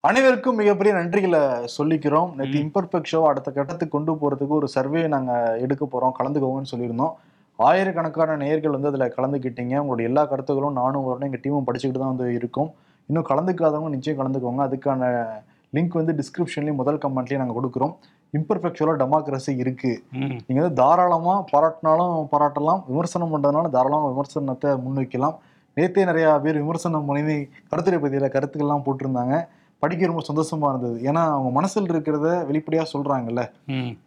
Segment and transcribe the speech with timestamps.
[0.00, 2.34] அனைவருக்கும் மிகப்பெரிய நன்றிகளை சொல்லிக்கிறோம்.
[2.34, 6.12] நேற்று இம்பர்ஃபெக்ட் ஷோ அடுத்த கட்டத்துக்கு கொண்டு போறதுக்கு ஒரு சர்வே நாங்க எடுக்க போறோம்.
[6.22, 7.12] கலந்துக்கோங்கன்னு சொல்லியிருந்தோம்.
[7.56, 9.76] ஆயிரக்கணக்கான நேயர்கள் வந்து அதுல கலந்துக்கிட்டீங்க.
[9.78, 12.72] உங்களுடைய எல்லா கருத்துக்களும் நானும் வரணும் எங்க டீமும் படிச்சுக்கிட்டு தான் வந்து இருக்கும்.
[13.06, 14.62] இன்னும் கலந்துக்காதவங்க நிச்சயம் கலந்துக்கோங்க.
[14.68, 15.26] அதுக்கான
[15.74, 17.94] லிங்க் வந்து டிஸ்கிரிப்ஷன்லயும் முதல் கமெண்ட்லயும் நாங்க கொடுக்குறோம்.
[18.32, 20.02] இம்பர்ஃபெக்சுவலா டெமோக்ரஸி இருக்கு.
[20.12, 20.38] ம்.
[20.46, 22.82] நீங்க வந்து தாராளமா பாராட்டினாலும் பாராட்டலாம்.
[22.86, 25.36] விமர்சனம் பண்றதுனால தாராளமா விமர்சனத்தை முன்வைக்கலாம்.
[25.76, 29.46] நேத்தே நிறைய பேர் விமர்சனம் பண்ணி கருத்துரை பத்தியில கருத்துக்கள்லாம் போட்டிருந்தாங்க.
[29.82, 30.96] படிக்க ரொம்ப சந்தோஷமா இருந்தது.
[31.08, 33.42] ஏன்னா அவங்க மனசில் இருக்கிறத வெளிப்படையா சொல்றாங்கல்ல.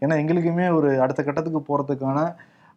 [0.04, 2.20] ஏன்னா எங்களுக்குமே ஒரு அடுத்த கட்டத்துக்கு போறதுக்கான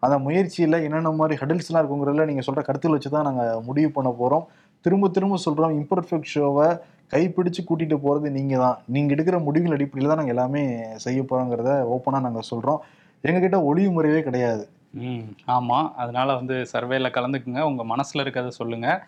[0.02, 4.44] அந்த முயற்சியில என்னென்ன மாதிரி ஹடல்ஸ்லாம் இருக்குங்கிறதுல நீங்க சொல்ற கருத்துக்கள் வச்சு தான் நாங்க முடிவு பண்ண போறோம்.
[4.84, 6.66] திரும்ப திரும்ப சொல்றோம் இம்பர்ஃபெக்ட் ஷோவை
[7.12, 8.76] கைப்பிடிச்சு கூட்டிட்டு போறது நீங்க தான்.
[8.94, 10.62] நீங்க எடுக்கிற முடிவுகள் அடிப்படையில் தான் நாங்க எல்லாமே
[11.04, 12.80] செய்ய போறோங்கிறத ஓப்பனா நாங்க சொல்றோம்.
[13.24, 14.64] எங்ககிட்ட ஒளிவு முறையே கிடையாது.
[14.94, 15.92] ம் ஆமா.
[15.96, 17.60] அதனால வந்து சர்வேல கலந்துக்குங்க.
[17.60, 19.06] உங்க மனசுல இருக்கிறத சொல்லுங்க.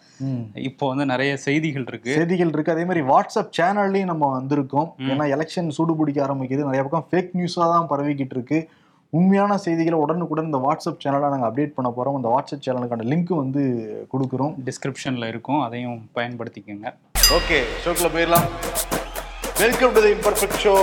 [0.54, 2.14] இப்போ வந்து நிறைய செய்திகள் இருக்கு.
[2.14, 2.72] செய்திகள் இருக்கு.
[2.72, 4.88] அதே மாதிரி வாட்ஸ்அப் சேனல்லையும் நம்ம வந்திருக்கோம்.
[4.98, 6.68] ஏன்னா எலெக்ஷன் சூடு பிடிக்க ஆரம்பிக்குது.
[6.70, 8.68] நிறைய பக்கம் ஃபேக் நியூஸாக தான் பரவிக்கிட்டு இருக்கு.
[9.10, 12.16] உண்மையான செய்திகளை உடனுக்குடன் இந்த வாட்ஸ்அப் சேனலை நாங்கள் அப்டேட் பண்ண போறோம்.
[12.16, 13.62] இந்த வாட்ஸ்அப் சேனலுக்கான லிங்க் வந்து
[14.12, 14.54] கொடுக்குறோம்.
[14.68, 15.60] டிஸ்கிரிப்ஷன்ல இருக்கும்.
[15.60, 16.94] அதையும் பயன்படுத்திக்கோங்க.
[17.38, 18.48] ஓகே ஷோக்கில் போயிடலாம்.
[19.58, 20.74] Welcome to the imperfect show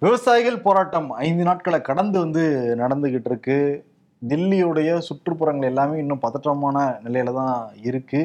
[0.00, 2.42] விவசாயிகள் போராட்டம் ஐந்து நாட்களை கடந்து வந்து
[2.78, 3.86] நடந்துகிட்டு இருக்கு.
[4.22, 7.56] தில்லியுடைய சுற்றுப்புறங்கள் எல்லாமே இன்னும் பதற்றமான நிலையில தான்
[7.88, 8.20] இருக்கு.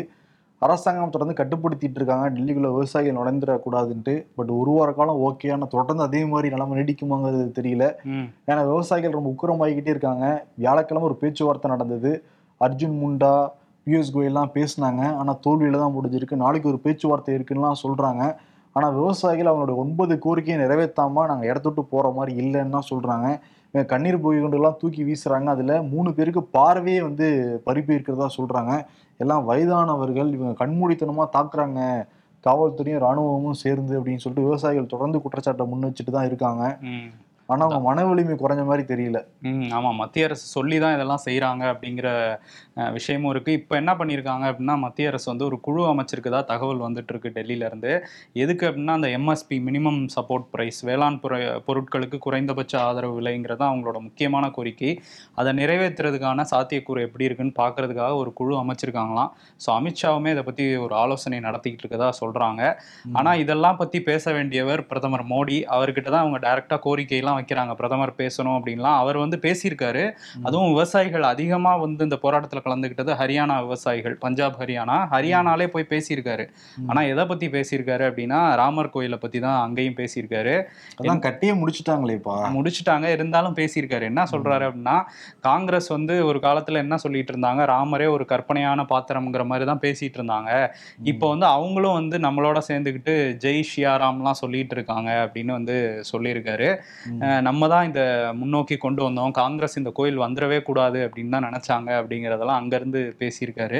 [0.61, 2.25] அரசாங்கம் தொடர்ந்து கட்டுப்படுத்திட்டு இருக்காங்க.
[2.35, 4.13] டெல்லிக்குள்ள விவசாயிகள் நுழைந்துடக்கூடாதுன்ட்டு.
[4.37, 5.47] பட் ஒரு வார காலம் ஓகே.
[5.55, 7.85] ஆனால் தொடர்ந்து அதே மாதிரி நிலைமை நீடிக்குமாங்கிறது தெரியல.
[8.49, 10.25] ஏன்னா விவசாயிகள் ரொம்ப உக்கிரமாகிக்கிட்டே இருக்காங்க.
[10.61, 12.11] வியாழக்கிழமை ஒரு பேச்சுவார்த்தை நடந்தது.
[12.61, 13.33] அர்ஜுன் முண்டா
[13.87, 15.01] பியூஷ் கோயல்லாம் பேசினாங்க.
[15.21, 16.43] ஆனால் தோல்வியில தான் முடிஞ்சிருக்கு.
[16.43, 18.23] நாளைக்கு ஒரு பேச்சுவார்த்தை இருக்குன்னுலாம் சொல்றாங்க.
[18.75, 23.27] ஆனால் விவசாயிகள் அவங்களோட ஒன்பது கோரிக்கையை நிறைவேற்றாம நாங்கள் இடத்த விட்டு போற மாதிரி இல்லைன்னு தான் சொல்றாங்க.
[23.27, 24.39] இவங்க கண்ணீர் போய்
[24.81, 25.47] தூக்கி வீசுறாங்க.
[25.55, 27.27] அதுல மூணு பேருக்கு பார்வையே வந்து
[27.67, 28.73] பறிப்பு இருக்கிறதா சொல்றாங்க.
[29.17, 31.79] எல்லாம் வயதானவர்கள் இவங்க கண்மூடித்தனமா தாக்குறாங்க.
[32.45, 36.63] காவல்துறையும் ராணுவமும் சேர்ந்து அப்படின்னு சொல்லிட்டு விவசாயிகள் தொடர்ந்து குற்றச்சாட்டை முன் வச்சுட்டு தான் இருக்காங்க.
[37.53, 39.19] ஆனா அவங்க மன வலிமை குறைஞ்ச மாதிரி தெரியல.
[39.49, 42.07] ம் ஆமாம் மத்திய அரசு சொல்லி தான் இதெல்லாம் செய்கிறாங்க அப்படிங்கிற
[42.97, 47.29] விஷயமும் இருக்குது இப்போ என்ன பண்ணியிருக்காங்க அப்படின்னா மத்திய அரசு வந்து ஒரு குழு அமைச்சிருக்குதா தகவல் வந்துட்டு இருக்கு
[47.37, 47.91] டெல்லியில இருந்து.
[48.43, 51.37] எதுக்கு அப்படின்னா அந்த எம்எஸ்பி மினிமம் சப்போர்ட் ப்ரைஸ் வேளாண் பொரு
[51.67, 54.91] பொருட்களுக்கு குறைந்தபட்ச ஆதரவு விலைங்கிறது அவங்களோட முக்கியமான கோரிக்கை.
[55.41, 59.31] அதை நிறைவேற்றுறதுக்கான சாத்தியக்கூறு எப்படி இருக்குன்னு பார்க்கறதுக்காக ஒரு குழு அமைச்சிருக்காங்களாம்.
[59.65, 62.61] ஸோ அமித்ஷாவுமே இதை பற்றி ஒரு ஆலோசனை நடத்திக்கிட்டு இருக்கதா சொல்கிறாங்க
[63.19, 65.59] ஆனால் இதெல்லாம் பற்றி பேச வேண்டியவர் பிரதமர் மோடி.
[65.77, 70.03] அவர்கிட்ட தான் அவங்க டைரெக்டாக கோரிக்கையெல்லாம் வைக்கிறாங்க பிரதமர் பேசணும் அப்படின்லாம் அவர் வந்து பேசியிருக்காரு.
[70.47, 74.97] அதுவும் விவசாயிகள் அதிகமாக வந்து இந்த போராட்டத்தில் கலந்துக்கிட்டது ஹரியானா விவசாயிகள் பஞ்சாப் ஹரியானா.
[75.13, 76.45] ஹரியானாலே போய் பேசியிருக்காரு.
[76.89, 80.55] ஆனால் எதை பற்றி பேசியிருக்காரு அப்படின்னா ராமர் கோயிலை பற்றி தான் அங்கேயும் பேசியிருக்காரு.
[80.99, 84.05] அதான் கட்டியே முடிச்சுட்டாங்களேப்பா முடிச்சுட்டாங்க இருந்தாலும் பேசியிருக்காரு.
[84.11, 84.97] என்ன சொல்றாரு அப்படின்னா
[85.47, 90.51] காங்கிரஸ் வந்து ஒரு காலத்துல என்ன சொல்லிட்டு இருந்தாங்க ராமரே ஒரு கற்பனையான பாத்திரம்ங்கிற மாதிரி தான் பேசிட்டு இருந்தாங்க.
[91.11, 93.15] இப்போ வந்து அவங்களும் வந்து நம்மளோட சேர்ந்துக்கிட்டு
[93.45, 95.75] ஜெய் ஷியாராம்லாம் சொல்லிட்டு இருக்காங்க அப்படின்னு வந்து
[96.11, 96.69] சொல்லியிருக்காரு.
[97.47, 98.01] நம்ம தான் இந்த
[98.39, 99.35] முன்னோக்கி கொண்டு வந்தோம்.
[99.41, 103.79] காங்கிரஸ் இந்த கோயில் வந்துடவே கூடாது அப்படின்னு தான் நினைச்சாங்க அப்படிங்கிறதெல்லாம் அங்கேருந்து பேசியிருக்காரு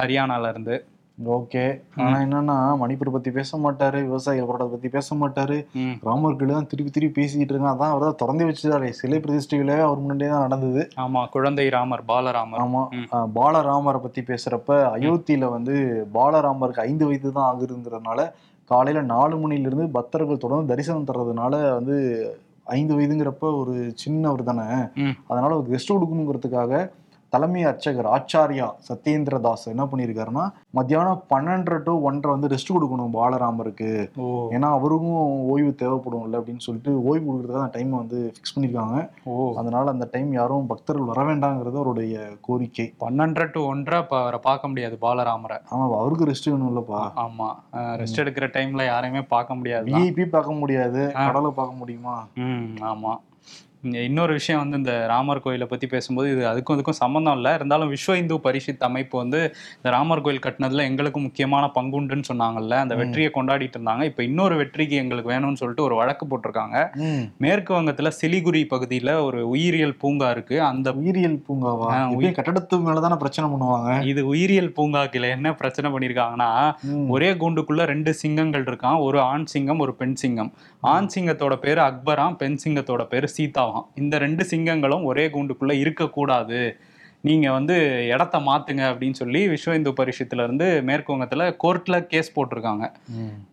[0.00, 0.76] ஹரியானால இருந்து
[1.18, 1.62] ஓகே.
[2.02, 5.56] ஆனா என்னன்னா மணிப்பூர் பத்தி பேச மாட்டாரு விவசாயிகள் போராட்டத்தை பத்தி பேச மாட்டாரு.
[6.08, 8.88] ராமர் கோயில் தான் திருப்பி திருப்பி பேசிக்கிட்டு இருக்காங்க அதான் அவர் தான் திறந்து வச்சுட்டாரு.
[9.00, 10.82] சிலை பிரதிஷ்டையிலே அவர் முன்னாடியே தான் நடந்தது.
[11.04, 12.62] ஆமா குழந்தை ராமர் பாலராமர்.
[12.64, 12.82] ஆமா.
[13.38, 15.74] பாலராமரை பத்தி பேசுறப்ப அயோத்தியில வந்து
[16.16, 18.24] பாலராமருக்கு ஐந்து வயது தான் ஆகுதுங்கிறதுனால
[18.70, 21.96] காலையில நாலு மணில இருந்து பக்தர்கள் தொடர்ந்து தரிசனம் தர்றதுனால வந்து
[22.70, 24.66] ஐந்து வயதுங்கிறப்ப ஒரு சின்னவர் தானே.
[25.26, 26.72] அதனால ஒரு கெஸ்ட் கொடுக்கணுங்கிறதுக்காக
[27.32, 34.10] தலைமை அர்ச்சகர் ஆச்சாரியா சத்யேந்திர தாஸ் என்ன பண்ணியிருக்காருன்னா மத்தியானம் பன்னெண்டரை டு ஒன்றரை வந்து ரெஸ்ட் கொடுக்கணும் பாலராமருக்கு.
[34.54, 39.08] ஏன்னா அவருக்கும் ஓய்வு தேவைப்படும்ல அப்படின்னு சொல்லிட்டு ஓய்வு கொடுக்கறதுக்காக அந்த டைமை வந்து ஃபிக்ஸ் பண்ணியிருக்காங்க.
[39.24, 39.54] ஓ.
[39.54, 42.94] அதனால அந்த டைம் யாரும் பக்தர்கள் வர வேண்டாங்கிறது அவருடைய கோரிக்கை.
[43.00, 45.58] பன்னெண்டரை டு ஒன்றரை இப்போ அவரை பார்க்க முடியாது பாலராமரை.
[45.70, 47.12] ஆமா அவருக்கு ரெஸ்ட் வேணும்லப்பா.
[47.16, 47.48] ஆமா.
[47.74, 51.12] ரெஸ்ட் எடுக்கிற டைம்ல யாரையுமே பார்க்க முடியாது விஐபி பார்க்க முடியாது.
[51.12, 52.26] கடலை பார்க்க முடியுமா?
[52.34, 53.12] ம் ஆமா.
[53.12, 53.29] இங்க
[53.82, 57.54] இன்னொரு விஷயம் வந்து இந்த ராமர் கோயிலை பத்தி பேசும்போது இது அதுக்கும் இதுக்கும் சம்மந்தம் இல்லை.
[57.54, 59.38] இருந்தாலும் விஸ்வ இந்து பரிஷத் அமைப்பு வந்து
[59.76, 62.70] இந்த ராமர் கோயில் கட்டினதுல எங்களுக்கு முக்கியமான பங்குண்டுன்னு சொன்னாங்கல்ல.
[62.70, 62.94] அந்த.
[62.94, 64.02] வெற்றியை கொண்டாடிட்டு இருந்தாங்க.
[64.02, 66.92] இப்போ இன்னொரு வெற்றிக்கு எங்களுக்கு வேணும்னு சொல்லிட்டு ஒரு வழக்கு போட்டிருக்காங்க.
[67.38, 70.62] மேற்கு வங்கத்துல சிலிகுரி பகுதியில ஒரு உயிரியல் பூங்கா இருக்கு.
[70.62, 71.88] அந்த உயிரியல் பூங்காவா?
[71.90, 74.06] இப்பயும் கட்டடத்து மேலதானே பிரச்சனை பண்ணுவாங்க?
[74.06, 77.08] இது உயிரியல் பூங்காக்கில என்ன பிரச்சனை பண்ணிருக்காங்கன்னா ம்.
[77.08, 79.00] ஒரே கூண்டுக்குள்ள ரெண்டு சிங்கங்கள் இருக்கான்.
[79.00, 80.52] ஒரு ஆண் சிங்கம் ஒரு பெண் சிங்கம்.
[80.80, 83.88] ஆண் சிங்கத்தோட பேரு அக்பராம் பெண் சிங்கத்தோட பேரு சீதாவாம்.
[83.94, 86.60] இந்த ரெண்டு சிங்கங்களும் ஒரே கூண்டுக்குள்ள இருக்கக்கூடாது.
[87.28, 87.74] நீங்க வந்து
[88.12, 92.84] இடத்த மாத்துங்க அப்படின்னு சொல்லி விஸ்வ இந்து பரிஷத்துல இருந்து மேற்கு வங்கத்துல கோர்ட்ல கேஸ் போட்டிருக்காங்க.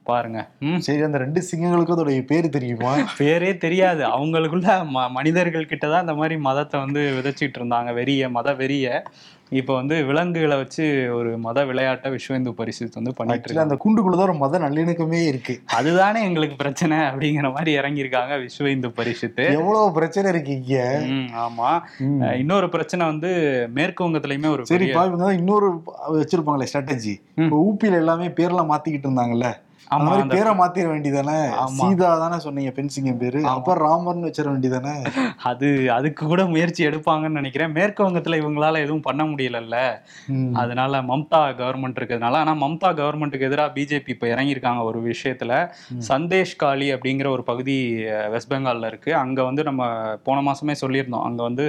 [0.10, 0.42] பாருங்க.
[0.86, 2.94] சரி அந்த ரெண்டு சிங்கங்களுக்கும் அதோடைய பேரு தெரியுமா?
[3.18, 4.04] பேரே தெரியாது.
[4.18, 7.92] அவங்களுக்குள்ள ம மனிதர்கள் கிட்ட தான் இந்த மாதிரி மதத்தை வந்து விதைச்சிட்டு இருந்தாங்க.
[8.00, 9.04] வெறிய மத வெறிய
[9.52, 13.66] இப்போ வந்து விலங்குகளை வச்சு ஒரு மத விளையாட்டை விஸ்வ இந்து பரிஷத் வந்து பண்ணிட்டு இருக்காங்க.
[13.66, 15.54] அந்த கூண்டுக்குள்ளதான் ஒரு மத நல்லிணக்கமே இருக்கு.
[15.74, 20.82] அதுதானே எங்களுக்கு பிரச்சனை அப்படிங்கிற மாதிரி இறங்கியிருக்காங்க விஸ்வ இந்து பரிஷத்து எவ்வளவு பிரச்சனை இருக்கு இங்க?
[21.10, 21.70] ம், ஆமா.
[22.40, 23.32] இன்னொரு பிரச்சனை வந்து
[23.74, 24.66] மேற்கு வங்கத்திலயுமே ஒரு
[25.18, 25.70] தான் இன்னொரு
[26.18, 27.16] வச்சிருப்பாங்களே ஸ்ட்ராட்டஜி
[27.62, 29.50] ஊப்பியில எல்லாமே பேர்லாம் மாத்திக்கிட்டு இருந்தாங்கல்ல?
[29.96, 31.36] அந்த மாதிரி பேரை மாத்திர வேண்டியதானே.
[31.78, 33.40] சீதா தானே சொன்னீங்க பென்சிங்கம் பேரு.
[33.42, 33.52] ஆமா.
[33.54, 34.94] அப்ப ராமர்னு வச்சிட வேண்டியதானே?
[35.50, 35.68] அது
[35.98, 37.72] அதுக்கு கூட முயற்சி எடுப்பாங்கன்னு நினைக்கிறேன்.
[37.78, 39.78] மேற்கு வங்கத்துல இவங்களால எதுவும் பண்ண முடியலல்ல.
[40.62, 45.52] அதனால மம்தா கவர்மெண்ட் இருக்கிறதுனால ஆனா மம்தா கவர்மெண்ட்டுக்கு எதிராக பிஜேபி இப்ப இறங்கியிருக்காங்க ஒரு விஷயத்துல.
[46.10, 47.78] சந்தேஷ் காலி அப்படிங்கிற ஒரு பகுதி
[48.36, 49.14] வெஸ்ட் பெங்கால்ல இருக்கு.
[49.24, 49.82] அங்க வந்து நம்ம
[50.28, 51.26] போன மாசமே சொல்லியிருந்தோம்.
[51.30, 51.68] அங்க வந்து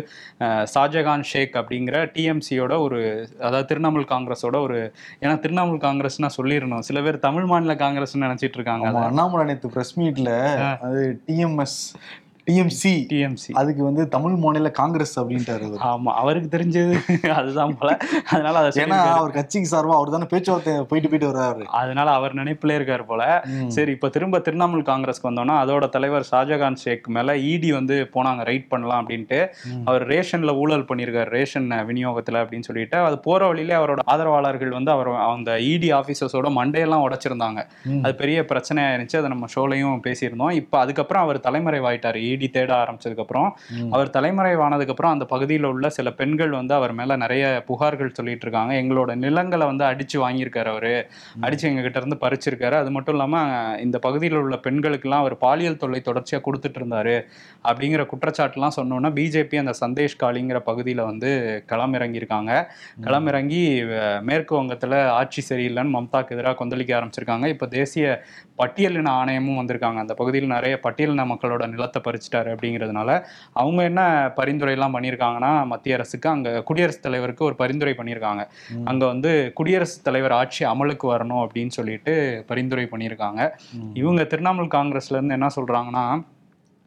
[0.75, 3.01] ஷாஜகான் ஷேக் அப்படிங்கிற டிஎம்சியோட ஒரு
[3.41, 4.79] அதாவது திரிணாமுல் காங்கிரஸோட ஒரு
[5.23, 9.99] ஏன்னா திரிணாமுல் காங்கிரஸ் நான் சொல்லியிருந்தோம் சில பேர் தமிழ் மாநில காங்கிரஸ் நினைச்சிட்டு இருக்காங்க அண்ணாமலை நேத்து பிரஸ்
[9.99, 10.33] மீட்ல
[10.81, 11.79] அது டிஎம்எஸ்
[12.49, 15.81] டிஎம்சி டிஎம்சி அதுக்கு வந்து தமிழ் மாநில காங்கிரஸ் அப்படின்ட்டாரு அவரு.
[15.91, 16.95] ஆமா அவருக்கு தெரிஞ்சது
[17.39, 17.91] அதுதான் போல
[18.33, 18.99] அதனால அதை ஏன்னா.
[19.19, 23.23] அவர் கட்சிக்கு சார்பா அவர் தானே பேச்சுவார்த்தை போயிட்டு போயிட்டு வர்றாரு அதனால அவர் நினைப்புல இருக்காரு போல.
[23.77, 28.69] சரி இப்ப திரும்ப திரிணாமுல் காங்கிரஸ்க்கு வந்தோம்னா அதோட தலைவர் ஷாஜகான் ஷேக் மேல இடி வந்து போனாங்க ரைட்
[28.73, 29.41] பண்ணலாம் அப்படின்ட்டு.
[29.91, 35.11] அவர் ரேஷன்ல ஊழல் பண்ணியிருக்காரு ரேஷன் விநியோகத்துல அப்படின்னு சொல்லிட்டு அது போற வழியிலே அவரோட ஆதரவாளர்கள் வந்து அவர்
[35.27, 37.61] அந்த இடி ஆபீசர்ஸோட மண்டையெல்லாம் உடைச்சிருந்தாங்க.
[38.05, 43.19] அது பெரிய பிரச்சனையா இருந்துச்சு அதை நம்ம ஷோலையும் பேசியிருந்தோம் இப்போ அதுக்கப்புறம் அவர் தலைமறைவாயிட்டார் இடி தேட ஆரம்பிச்சதுக்கு
[43.19, 43.93] அப்புறம் ம்.
[43.93, 48.75] அவர் தலைமறைவானதுக்கு அப்புறம் அந்த பகுதியில் உள்ள சில பெண்கள் வந்து அவர் மேல நிறைய புகார்கள் சொல்லிட்டு இருக்காங்க
[48.75, 50.95] எங்களோட நிலங்களை வந்து அடிச்சு வாங்கியிருக்காரு அவரு.
[51.41, 52.73] அடிச்சு எங்க கிட்ட இருந்து பறிச்சிருக்காரு.
[52.73, 53.43] அது மட்டும் இல்லாம
[53.81, 57.17] இந்த பகுதியில் உள்ள பெண்களுக்கெல்லாம் அவர் பாலியல் தொல்லை தொடர்ச்சியா கொடுத்துட்டு இருந்தாரு.
[57.65, 61.31] அப்படிங்கிற குற்றச்சாட்டுலாம் சொன்னோன்னா பிஜேபி அந்த சந்தேஷ் காலிங்கிற பகுதியில் வந்து
[61.69, 62.53] களமிறங்கியிருக்காங்க.
[63.03, 63.63] களமிறங்கி
[64.23, 67.47] மேற்கு வங்கத்தில் ஆட்சி சரியில்லைன்னு மம்தாக்கு எதிராக கொந்தளிக்க ஆரம்பிச்சிருக்காங்க.
[67.47, 68.07] இப்போ தேசிய
[68.59, 73.11] பட்டியலின ஆணையமும் வந்திருக்காங்க அந்த பகுதியில் நிறைய பட்டியலின மக்களோட நிலத்தை பறிச்சிட்டாரு அப்படிங்கிறதுனால
[73.53, 78.45] அவங்க என்ன பரிந்துரைலாம் பண்ணியிருக்காங்கன்னா மத்திய அரசுக்கு அங்கே குடியரசுத் தலைவருக்கு ஒரு பரிந்துரை பண்ணியிருக்காங்க.
[78.85, 83.51] அங்கே வந்து குடியரசுத் தலைவர் ஆட்சி அமலுக்கு வரணும் அப்படின்னு சொல்லிட்டு பரிந்துரை பண்ணியிருக்காங்க.
[83.95, 86.05] இவங்க திரிணாமுல் காங்கிரஸ்ல இருந்து என்ன சொல்றாங்கன்னா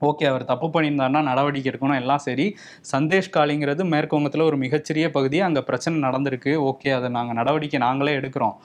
[0.02, 2.56] ஓகே அவர் தப்பு பண்ணியிருந்தாருன்னா நடவடிக்கை எடுக்கணும் எல்லாம் சரி.
[2.92, 5.42] சந்தேஷ் காலிங்கிறது மேற்கு வங்கத்தில் ஒரு மிகச்சிறிய பகுதி.
[5.42, 6.56] அங்கே பிரச்சனை நடந்திருக்கு.
[6.70, 8.56] ஓகே அதை நாங்கள் நடவடிக்கை நாங்களே எடுக்கிறோம்.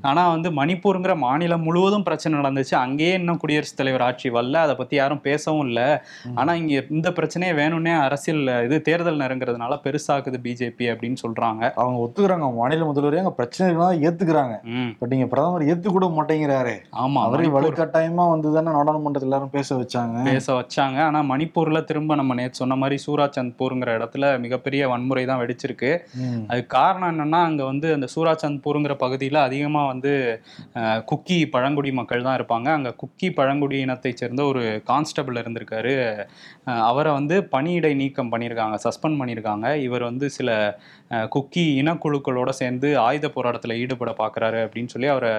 [0.00, 2.74] ஆனால் வந்து மணிப்பூருங்கிற மாநிலம் முழுவதும் பிரச்சனை நடந்துச்சு.
[2.74, 4.52] அங்கேயே இன்னும் குடியரசுத் தலைவர் ஆட்சி வரல.
[4.52, 5.98] அதை பற்றி யாரும் பேசவும் இல்லை.
[6.34, 12.54] ஆனால் இங்கே இந்த பிரச்சனையை வேணும்னே அரசியல் இது தேர்தல் நெருங்கிறதுனால பெருசாக்குது பிஜேபி அப்படின்னு சொல்கிறாங்க அவங்க ஒத்துக்கிறாங்க.
[12.54, 14.62] மாநில முதல்வரே அங்க பிரச்சனைகள்லாம் ஏத்துக்கிறாங்க.
[14.62, 14.92] ம்.
[14.98, 16.76] பட் நீங்க பிரதமர் ஏத்து கூட மாட்டேங்கிறாரு.
[16.90, 20.24] ஆமாம் அவரே வலுக்கட்டாயமா வந்து தானே நாடாளுமன்றத்துல எல்லாரும் பேச வச்சாங்க.
[20.24, 20.82] பேச வச்சாங்க.
[21.06, 25.90] ஆனா மணிப்பூர்ல திரும்ப நம்ம நேற்று சொன்ன மாதிரி சூராச்சந்த்பூருங்கிற இடத்துல மிகப்பெரிய வன்முறை தான் வெடிச்சிருக்கு.
[26.50, 30.12] அதுக்கு காரணம் என்னன்னா அங்க வந்து அந்த சூராச்சந்த்பூருங்கிற பகுதியில அதிகமா வந்து
[31.10, 32.68] குக்கி பழங்குடி மக்கள் தான் இருப்பாங்க.
[32.78, 35.94] அங்க குக்கி பழங்குடி இனத்தை சேர்ந்த ஒரு கான்ஸ்டபிள் இருந்திருக்காரு.
[36.90, 39.66] அவரை வந்து பணியிடை நீக்கம் பண்ணியிருக்காங்க சஸ்பெண்ட் பண்ணியிருக்காங்க.
[39.86, 40.50] இவர் வந்து சில
[41.34, 45.32] குக்கி இனக்குழுக்களோட சேர்ந்து ஆயுத போராட்டத்துல ஈடுபட பாக்குறாரு அப்படின்னு சொல்லி அவரை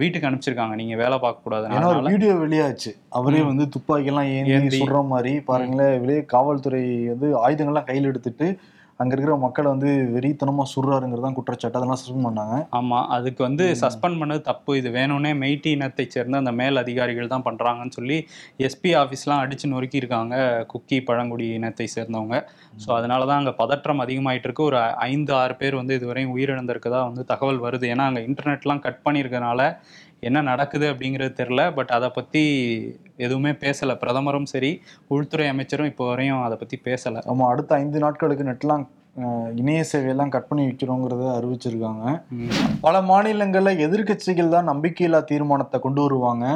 [0.00, 0.74] வீட்டுக்கு அனுப்பிச்சிருக்காங்க.
[0.74, 2.90] நீங்க வேலை பார்க்க கூடாது வீடியோ வெளியாச்சு.
[3.08, 4.80] அவரே வந்து துப்பாக்கி எல்லாம் ஏந்தி.
[4.80, 6.82] சுடுற மாதிரி பாருங்களேன் வெளியே காவல்துறை
[7.12, 8.48] வந்து ஆயுதங்கள்லாம் கையில் எடுத்துட்டு
[9.02, 11.78] அங்க இருக்கிற மக்களை வந்து வெறித்தனமா சுடுறாருங்கிறது தான் குற்றச்சாட்டு.
[11.78, 12.56] அதெல்லாம் சஸ்பெண்ட் பண்ணாங்க.
[12.78, 14.72] ஆமா அதுக்கு வந்து சஸ்பெண்ட் பண்ணது தப்பு.
[14.80, 18.18] இது வேணும்னே மெய்ட்டி இனத்தை சேர்ந்த அந்த மேல் அதிகாரிகள் தான் பண்றாங்கன்னு சொல்லி
[18.68, 20.34] எஸ்பி ஆஃபீஸ்லாம் அடிச்சு நொறுக்கி இருக்காங்க
[20.74, 22.38] குக்கி பழங்குடி இனத்தை சேர்ந்தவங்க.
[22.84, 24.68] ஸோ அதனால தான் அங்கே பதற்றம் அதிகமாயிட்டு இருக்கு.
[24.70, 24.80] ஒரு
[25.10, 27.86] ஐந்து ஆறு பேர் வந்து இதுவரையும் உயிரிழந்திருக்கதா வந்து தகவல் வருது.
[27.94, 29.72] ஏன்னா அங்கே இன்டர்நெட்லாம் கட் பண்ணியிருக்கனால
[30.28, 32.42] என்ன நடக்குது அப்படிங்கிறது தெரில பட் அதை பற்றி
[33.24, 33.94] எதுவுமே பேசலை.
[34.02, 34.70] பிரதமரும் சரி
[35.14, 37.20] உள்துறை அமைச்சரும் இப்போ வரையும் அதை பற்றி பேசலை.
[37.32, 38.84] ஆமா அடுத்த ஐந்து நாட்களுக்கு நெட்லாம்
[39.60, 42.04] இணைய சேவையெல்லாம் கட் பண்ணி வைக்கிறோங்கிறத அறிவிச்சிருக்காங்க.
[42.84, 46.46] பல மாநிலங்கள்ல எதிர்க்கட்சிகள் தான் நம்பிக்கையில்லா தீர்மானத்தை கொண்டு வருவாங்க.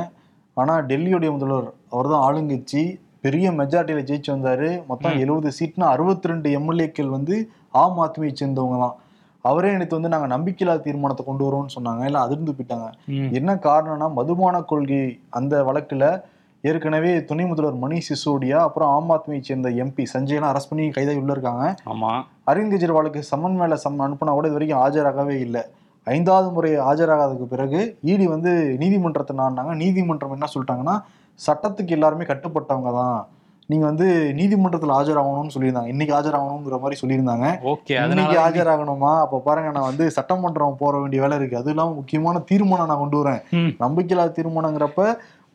[0.57, 2.83] ஆனா டெல்லியுடைய முதல்வர் அவர் தான் ஆளுங்கட்சி.
[3.25, 4.69] பெரிய மெஜாரிட்டியில ஜெயிச்சு வந்தாரு.
[4.91, 7.37] மொத்தம் எழுபது சீட்னா அறுபத்தி ரெண்டு எம்எல்ஏக்கள் வந்து
[7.83, 8.97] ஆம் ஆத்மியை சேர்ந்தவங்க தான்
[9.51, 12.03] அவரே நேற்று வந்து நாங்க நம்பிக்கையில்லா தீர்மானத்தை கொண்டு வரோம்னு சொன்னாங்க.
[12.09, 12.87] எல்லாம் அதிர்ந்து போயிட்டாங்க.
[13.39, 15.01] என்ன காரணம்னா மதுபான கொள்கை
[15.39, 16.05] அந்த வழக்குல
[16.65, 21.33] ஏற்கனவே துணை முதல்வர் மணிஷ் சிசோடியா அப்புறம் ஆம் ஆத்மியை சேர்ந்த எம்பி சஞ்சய்லாம் அரெஸ்ட் பண்ணி கைதாகி உள்ள
[21.33, 21.75] இருக்காங்க.
[21.85, 25.63] ஆமாம் அரவிந்த் கெஜ்ரிவாலுக்கு சம்மன் மேல சம்மன் அனுப்புனா கூட இது வரைக்கும் ஆஜராகவே இல்லை.
[26.07, 30.97] ஐந்தாவது முறை ஆஜராகாததுக்கு பிறகு இடி வந்து நீதிமன்றத்தை நாடினாங்க நீதிமன்றம் என்ன சொல்லிட்டாங்கன்னா
[31.41, 33.21] சட்டத்துக்கு எல்லாருமே கட்டுப்பட்டவங்க தான்.
[33.67, 34.07] நீங்க வந்து
[34.37, 35.87] நீதிமன்றத்துல ஆஜராகணும்னு சொல்லியிருந்தாங்க.
[35.87, 37.47] இன்னைக்கு ஆஜராகணுங்கிற மாதிரி சொல்லியிருந்தாங்க.
[37.65, 39.21] ஓகே இன்னைக்கு ஆஜராகணுமா?
[39.21, 41.57] அப்ப பாருங்க நான் வந்து சட்டமன்றம் போற வேண்டிய வேலை இருக்கு.
[41.57, 43.41] அது இல்லாம முக்கியமான தீர்மானம் நான் கொண்டு வரேன்.
[43.53, 43.73] ம்.
[43.79, 45.07] நம்பிக்கையில்லா தீர்மானங்கிறப்ப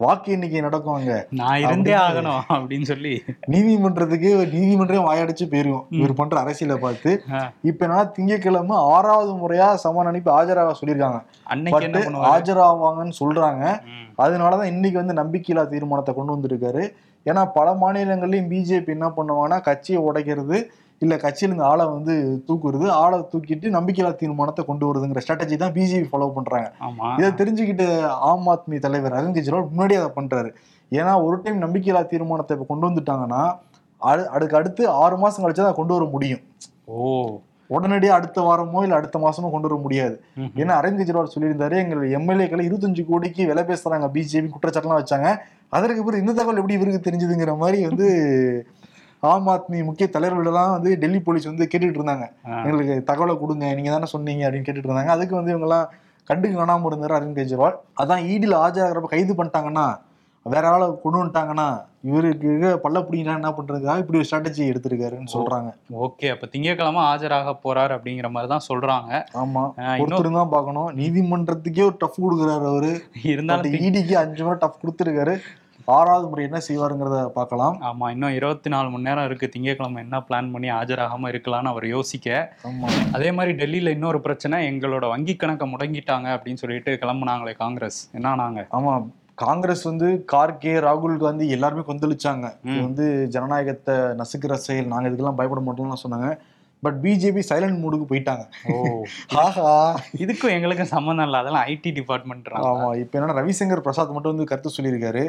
[0.02, 1.28] வாக்கு எண்ணிக்கை நடக்கும் அங்க.
[1.30, 3.24] நான் இருந்தே ஆகணும் அப்படின்னு சொல்லி.
[3.46, 5.86] நீதிமன்றத்துக்கு நீதிமன்றம் வாயடிச்சு போயிருவோம்.
[5.90, 7.24] இவர் பண்ற அரசியலை பார்த்து.
[7.62, 11.20] இப்ப என்னன்னா திங்கட்கிழமை ஆறாவது முறையா சமன் அனுப்பி ஆஜராக சொல்லியிருக்காங்க.
[12.36, 13.66] ஆஜராவாங்கன்னு சொல்றாங்க.
[14.18, 16.84] அதனாலதான் இன்னைக்கு வந்து நம்பிக்கையில்லா தீர்மானத்தை கொண்டு வந்திருக்காரு.
[17.26, 20.58] ஏன்னா பல மாநிலங்கள்லயும் பிஜேபி என்ன பண்ணுவாங்கன்னா கட்சியை உடைக்கிறது
[21.02, 22.14] இல்ல கட்சியில இருந்து ஆளை வந்து
[22.48, 26.68] தூக்குறது ஆளை தூக்கிட்டு நம்பிக்கையில்லா தீர்மானத்தை கொண்டு வருதுங்கிற ஸ்ட்ராட்டஜி தான் பிஜேபி ஃபாலோ பண்றாங்க.
[26.80, 27.10] ஆமா.
[27.20, 27.86] இதை தெரிஞ்சுக்கிட்டு
[28.30, 30.50] ஆம் ஆத்மி தலைவர் அரவிந்த் கெஜ்ரிவால் முன்னாடி அதை பண்றாரு.
[30.92, 33.44] ஏன்னா ஒரு டைம் நம்பிக்கையில்லா தீர்மானத்தை இப்ப கொண்டு வந்துட்டாங்கன்னா
[34.02, 36.42] அடு அதுக்கு அடுத்து ஆறு மாசம் கழிச்சு தான் கொண்டு வர முடியும்.
[36.88, 37.00] ஓ.
[37.70, 40.16] உடனடியாக அடுத்த வாரமோ இல்ல அடுத்த மாசமோ கொண்டு வர முடியாது.
[40.58, 45.28] ஏன்னா அரவிந்த் கெஜ்ரிவால் சொல்லியிருந்தாரு எங்களுடைய எம்எல்ஏக்களை இருபத்தஞ்சு கோடிக்கு விலை பேசுறாங்க பிஜேபி குற்றச்சாட்டுலாம் வச்சாங்க.
[45.70, 48.08] அதற்கு பிறகு இந்த தகவல் எப்படி இவருக்கு தெரிஞ்சதுங்கிற மாதிரி வந்து
[49.20, 52.26] ஆம் ஆத்மி முக்கிய தலைவர்களெல்லாம் வந்து டெல்லி போலீஸ் வந்து கேட்டுட்டு இருந்தாங்க.
[52.66, 55.06] எங்களுக்கு தகவலை கொடுங்க நீங்க தானே சொன்னீங்க அப்படின்னு கேட்டுட்டு இருந்தாங்க.
[55.06, 55.88] அதுக்கு வந்து இவங்கெல்லாம்
[56.26, 57.76] கண்டுக்கு காணாம இருந்தாரு அரவிந்த் கெஜ்ரிவால்.
[58.02, 59.98] அதான் ஈடியில் ஆஜராகிறப்ப கைது பண்ணிட்டாங்கன்னா
[60.44, 65.70] வேற ஆளை கொண்டு வந்துட்டாங்கன்னா இவருக்கு பல்ல பிடிங்கன்னா என்ன பண்றதுக்காக இப்படி ஒரு ஸ்ட்ராட்டஜி எடுத்திருக்காருன்னு சொல்றாங்க.
[66.06, 69.12] ஓகே அப்ப திங்கட்கிழமை ஆஜராக போறாரு அப்படிங்கிற மாதிரி தான் சொல்றாங்க.
[69.34, 69.64] ஆமா.
[70.04, 70.90] ஒருத்தர் தான் பார்க்கணும்.
[70.98, 73.04] நீதிமன்றத்துக்கே ஒரு டஃப் கொடுக்குறாரு அவரு.
[73.24, 75.36] இருந்தாலும் ஈடிக்கு அஞ்சு முறை டஃப் கொடுத்துருக்காரு.
[75.90, 77.78] ஆறாவது முறை என்ன செய்வாருங்கிறத பார்க்கலாம்.
[77.82, 79.50] ஆமா இன்னும் இருபத்தி நாலு மணி நேரம் இருக்கு.
[79.50, 82.56] திங்கட்கிழமை என்ன பிளான் பண்ணி ஆஜராகாம இருக்கலாம்னு அவர் யோசிக்க.
[82.64, 82.88] ஆமா.
[83.12, 88.10] அதே மாதிரி டெல்லியில இன்னொரு பிரச்சனை எங்களோட வங்கி கணக்கை முடங்கிட்டாங்க அப்படின்னு சொல்லிட்டு கிளம்புனாங்களே காங்கிரஸ்.
[88.14, 92.46] என்ன நாங்க ஆமா காங்கிரஸ் வந்து கார்கே ராகுல் காந்தி எல்லாருமே கொந்தளிச்சாங்க.
[92.64, 96.30] வந்து ஜனநாயகத்தை நசுக்கிற செயல் நாங்க இதுக்கெல்லாம் பயப்பட மாட்டோம்னு சொன்னாங்க.
[96.84, 98.44] பட் பிஜேபி சைலண்ட் மூடுக்கு போயிட்டாங்க.
[98.72, 98.76] ஓ.
[99.44, 99.72] ஆஹா
[100.18, 101.40] இதுக்கும் எங்களுக்கும் சம்மந்தம் இல்லை.
[101.40, 105.24] அதெல்லாம் ஐடி டிபார்ட்மெண்ட் ஆமா இப்ப என்னன்னா ரவிசங்கர் பிரசாத் மட்டும் வந்து கருத்து சொல்லியிருக்காரு.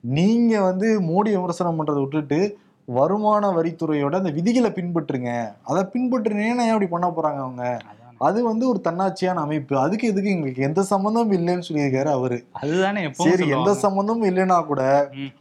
[0.00, 5.30] நீங்க வந்து மோடி விமர்சனம் பண்றதை விட்டுட்டு வருமான வரித்துறையோட அந்த விதிகளை பின்பற்றுங்க.
[5.62, 7.78] அதை பின்பற்றுனேன்னு ஏன் அப்படி பண்ண போறாங்க அவங்க?
[8.20, 13.46] அது வந்து ஒரு தன்னாட்சியான அமைப்பு அதுக்கு எதுக்கு எங்களுக்கு எந்த சம்மந்தமும் இல்லைன்னு சொல்லியிருக்காரு அவரு அதுதானே சரி
[13.56, 13.72] எந்த.
[13.84, 14.82] சம்மந்தமும் இல்லைன்னா கூட.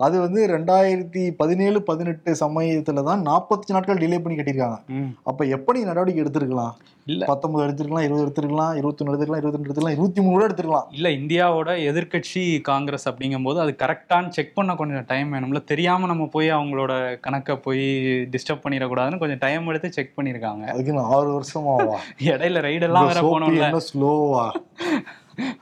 [0.06, 4.80] அது வந்து ரெண்டாயிரத்தி பதினேழு பதினெட்டு சமயத்துல தான் நாற்பத்தஞ்சு நாட்கள் டிலே பண்ணி கட்டியிருக்காங்க.
[5.30, 6.76] அப்ப எப்ப நீ நடவடிக்கை எடுத்திருக்கலாம்
[7.08, 7.24] இல்ல.
[7.30, 11.72] பத்தொன்பது எடுத்திருக்கலாம் இருபது எடுத்திருக்கலாம் இருபத்தொன்னு எடுத்திருக்கலாம் இருபத்தி ரெண்டு எடுத்திருக்கலாம் இருபத்தி மூணு கூட எடுத்திருக்கலாம் இல்ல இந்தியாவோட
[11.90, 16.94] எதிர்க்கட்சி காங்கிரஸ் அப்படிங்கும்போது அது கரெக்டான்னு செக் பண்ண கொஞ்சம் டைம் வேணும்ல தெரியாம நம்ம போய் அவங்களோட
[17.26, 17.84] கணக்கை போய்
[18.34, 21.98] டிஸ்டர்ப் பண்ணிடக்கூடாதுன்னு கொஞ்சம் டைம் எடுத்து செக் பண்ணிருக்காங்க அதுக்கு ஆறு வருஷமாவா
[22.30, 23.70] இடையில ரைடெல்லாம் வேற போனோம்ல.
[23.90, 24.46] ஸ்லோவா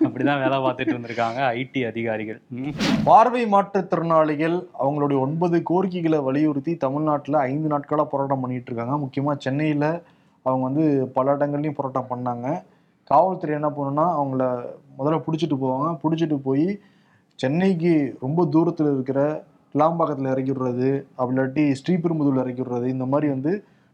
[0.06, 2.40] அப்படிதான் வேலை பார்த்துட்டு இருந்திருக்காங்க ஐடி அதிகாரிகள்.
[3.08, 8.98] பார்வை மாற்றுத்திறனாளிகள் அவங்களுடைய ஒன்பது கோரிக்கைகளை வலியுறுத்தி தமிழ்நாட்டில் ஐந்து நாட்களாக போராட்டம் பண்ணிட்டு இருக்காங்க.
[9.04, 9.90] முக்கியமாக சென்னையில்
[10.46, 10.86] அவங்க வந்து
[11.18, 12.48] பல இடங்கள்லையும் போராட்டம் பண்ணாங்க.
[13.12, 14.44] காவல்துறை என்ன பண்ணுன்னா அவங்கள
[15.00, 15.88] முதல்ல பிடிச்சிட்டு போவாங்க.
[16.04, 16.68] பிடிச்சிட்டு போய்
[17.40, 17.94] சென்னைக்கு
[18.24, 19.20] ரொம்ப தூரத்தில் இருக்கிற
[19.76, 23.54] கிளாம்பாக்கத்தில் இறக்கி விடுறது அப்படி இல்லாட்டி ஸ்ரீபெரும்புதூரில் இறக்கி விடுறது இந்த மாதிரி வந்து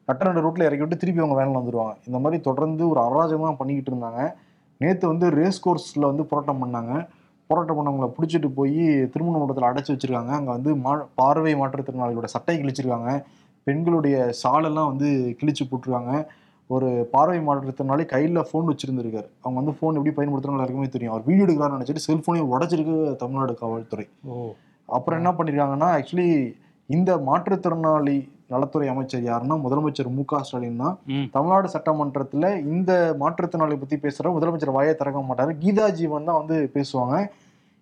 [0.09, 4.33] நட்டரண்ட ரோட்டில் இறக்கி விட்டு திருப்பி அவங்க வேனில் வந்துடுவாங்க இந்த மாதிரி தொடர்ந்து ஒரு அராஜகமாக பண்ணிக்கிட்டு இருந்தாங்க.
[4.77, 7.07] நேற்று வந்து ரேஸ் கோர்ஸில் வந்து போராட்டம் பண்ணாங்க.
[7.47, 10.31] போராட்டம் பண்ணவங்களை பிடிச்சிட்டு போய் திருமண மண்டபத்தில் அடைச்சி வச்சிருக்காங்க.
[10.31, 13.23] அங்கே வந்து மா பார்வை மாற்றுத்திறனாளிகளோட சட்டை கிழிச்சிருக்காங்க.
[13.63, 16.25] பெண்களுடைய சாலெல்லாம் வந்து கிழிச்சு போட்டிருக்காங்க.
[16.67, 19.29] ஒரு பார்வை மாற்றுத்திறனாளி கையில் ஃபோன் வச்சிருந்திருக்காரு.
[19.41, 21.13] அவங்க வந்து ஃபோன் எப்படி பயன்படுத்துறாங்க எல்லாருக்குமே தெரியும்.
[21.13, 24.07] அவர் வீடியோ எடுக்கிறான்னு நினச்சிட்டு செல்ஃபோனையும் உடச்சிருக்கு தமிழ்நாடு காவல்துறை.
[24.25, 24.53] ஓ.
[24.85, 30.95] அப்புறம் என்ன பண்ணிருக்காங்கன்னா ஆக்சுவலி இந்த மாற்றுத்திறனாளி நலத்துறை அமைச்சர் யாருன்னா முதலமைச்சர் மு க ஸ்டாலின் தான்.
[31.31, 35.57] தமிழ்நாடு சட்டமன்றத்துல இந்த மாற்றுத்திறனாளி பத்தி பேசுற முதலமைச்சர் வாயை திறக்க மாட்டாரு.
[35.63, 37.15] கீதா ஜீவன் தான் வந்து பேசுவாங்க.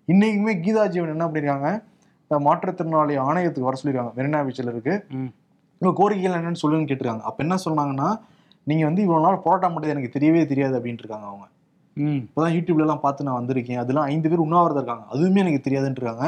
[0.07, 1.69] இன்னைக்குமே கீதா ஜீவன் என்ன பண்ணிருக்காங்க?
[2.24, 4.12] இந்த மாற்றுத்திறனாளி ஆணையத்துக்கு வர சொல்லிருக்காங்க.
[4.17, 4.95] மெரினா பீச்சில் இருக்கு.
[5.81, 7.21] உங்க கோரிக்கைகள் என்னன்னு சொல்லுன்னு கேட்டிருக்காங்க.
[7.21, 8.09] அப்ப என்ன சொன்னாங்கன்னா
[8.67, 11.45] நீங்க வந்து இவ்வளவு நாள் போராட்டம் பண்ணது எனக்கு தெரியவே தெரியாது அப்படின்ட்டு இருக்காங்க அவங்க.
[12.21, 13.77] இப்போதான் யூடியூப்ல எல்லாம் பார்த்து நான் வந்திருக்கேன்.
[13.77, 15.05] அதெல்லாம் ஐந்து பேர் உண்ணாவிரதம் இருக்காங்க.
[15.13, 16.25] அதுவுமே எனக்கு தெரியாதுன்னு இருக்காங்க.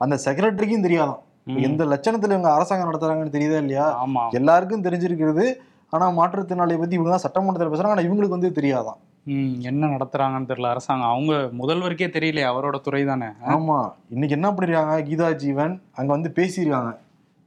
[0.00, 1.29] அந்த செக்ரட்டரிக்கும் தெரியாதாம் ம்.
[1.46, 3.86] எந்த லட்சணத்துல இவங்க அரசாங்கம் நடத்துறாங்கன்னு தெரியுதா இல்லையா?
[3.98, 5.44] ஆமா எல்லாருக்கும் தெரிஞ்சிருக்கிறது.
[5.92, 7.90] ஆனா மாற்றுத்திறனாளியை பத்தி இவங்க தான் சட்டமன்றத்தில் பேசுறாங்க.
[7.90, 10.68] ஆனா இவங்களுக்கு வந்து தெரியாதாம் ம் என்ன நடத்துறாங்கன்னு தெரியல.
[10.68, 13.28] அரசாங்கம் அவங்க முதல்வருக்கே தெரியலையே அவரோட துறை தானே.
[13.46, 13.78] ஆமா.
[14.08, 15.02] இன்னைக்கு என்ன பண்ணிருக்காங்க?
[15.02, 16.92] கீதா ஜீவன் அங்க வந்து பேசியிருக்காங்க.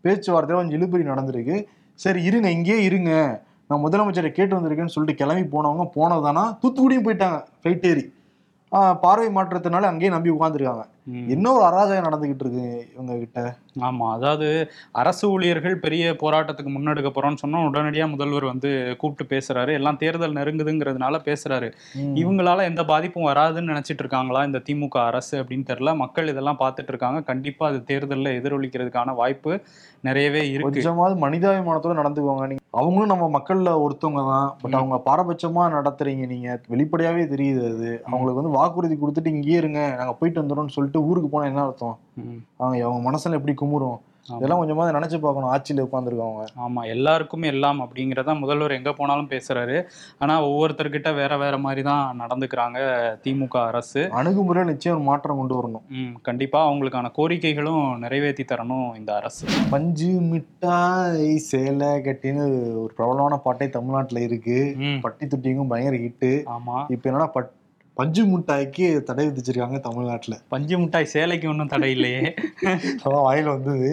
[0.03, 1.55] பேச்சுவார்த்தை கொஞ்சம் இழுபறி நடந்திருக்கு.
[2.00, 3.12] சரி இருங்க இங்கேயே இருங்க.
[3.69, 7.39] நான் முதலமைச்சரை கேட்டு வந்திருக்கேன்னு சொல்லிட்டு கிளம்பி போனவங்க போனதானா தூத்துக்குடியும் போயிட்டாங்க.
[7.59, 8.03] ஃப்ளைட் ஏறி
[8.71, 13.39] ஆஹ் பார்வை மாற்றத்தினால அங்கேயே நம்பி உட்காந்துருக்காங்க ஒரு அராஜகம் நடந்துகிட்டு இருக்கு இவங்க கிட்ட.
[13.81, 14.48] ஆமா அதாவது
[14.91, 19.72] அரசு ஊழியர்கள் பெரிய போராட்டத்துக்கு முன்னெடுக்க போறோம்னு சொன்னா உடனடியா முதல்வர் வந்து கூப்பிட்டு பேசுறாரு.
[19.72, 21.69] எல்லாம் தேர்தல் நெருங்குதுங்கிறதுனால பேசுறாரு.
[22.15, 25.95] இவங்களால எந்த பாதிப்பும் வராதுன்னு நினைச்சிட்டு இருக்காங்களா இந்த திமுக அரசு அப்படின்னு தெரியல.
[25.95, 27.22] மக்கள் இதெல்லாம் பார்த்துட்டு இருக்காங்க.
[27.22, 29.53] கண்டிப்பா அது தேர்தலில் எதிரொலிக்கிறதுக்கான வாய்ப்பு
[30.01, 30.69] நிறையவே இருக்கு.
[30.69, 34.57] கொஞ்சமாவது மனிதாபிமானத்தோட நடந்துக்குவாங்க நீங்க அவங்களும் நம்ம மக்கள்ல ஒருத்தவங்க தான்.
[34.62, 34.74] பட்.
[34.74, 36.62] அவங்க பாரபட்சமா நடத்துறீங்க நீங்க.
[36.69, 38.03] வெளிப்படையாவே தெரியுது அது.
[38.05, 39.95] அவங்களுக்கு வந்து வாக்குறுதி கொடுத்துட்டு இங்கேயே இருங்க.
[40.00, 41.95] நாங்க போயிட்டு வந்துடும்னு சொல்லிட்டு ஊருக்கு போனா என்ன அர்த்தம்.
[42.57, 44.00] அவங்க அவங்க மனசுல எப்படி குமுறும்.
[44.35, 45.50] இதெல்லாம் கொஞ்சமாவது நினைச்சு பார்க்கணும்.
[45.53, 49.77] ஆட்சியில உட்காந்துருக்கவங்க ஆமா எல்லாருக்குமே எல்லாம் அப்படிங்கிறத முதல்வர் எங்க போனாலும் பேசுறாரு.
[50.19, 52.77] ஆனா ஒவ்வொருத்தர்கிட்ட வேற வேற மாதிரி தான் நடந்துக்கிறாங்க
[53.25, 54.01] திமுக அரசு.
[54.12, 55.83] அணுகுமுறையில் நிச்சயம் ஒரு மாற்றம் கொண்டு வரணும்.
[55.89, 59.43] ம் கண்டிப்பா அவங்களுக்கான கோரிக்கைகளும் நிறைவேற்றி தரணும் இந்த அரசு.
[59.69, 62.45] பஞ்சு மிட்டாய் சேலை கட்டின்னு
[62.83, 64.57] ஒரு பிரபலமான பாட்டே தமிழ்நாட்டுல இருக்கு.
[65.01, 66.77] பட்டி தொட்டிங்கும் பயங்கர ஹிட்டு ஆமா.
[66.88, 67.51] இப்ப என்னன்னா பட்
[67.97, 70.35] பஞ்சு மிட்டாய்க்கு தடை விதிச்சிருக்காங்க தமிழ்நாட்டுல.
[70.47, 72.21] பஞ்சு மிட்டாய் சேலைக்கு ஒன்றும் தடை இல்லையே.
[73.03, 73.89] அதான் வாயில வந்தது.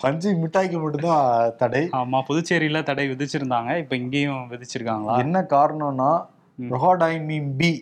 [0.00, 1.24] பஞ்சு மிட்டாய்க்கு மட்டும்தான்
[1.56, 1.82] தடை.
[1.92, 3.78] ஆமா புதுச்சேரியில தடை விதிச்சிருந்தாங்க.
[3.78, 5.16] இப்ப இங்கேயும் விதிச்சிருக்காங்களா?
[5.18, 6.12] என்ன காரணம்னா.
[6.58, 7.72] ரொஹாடைமின் பி.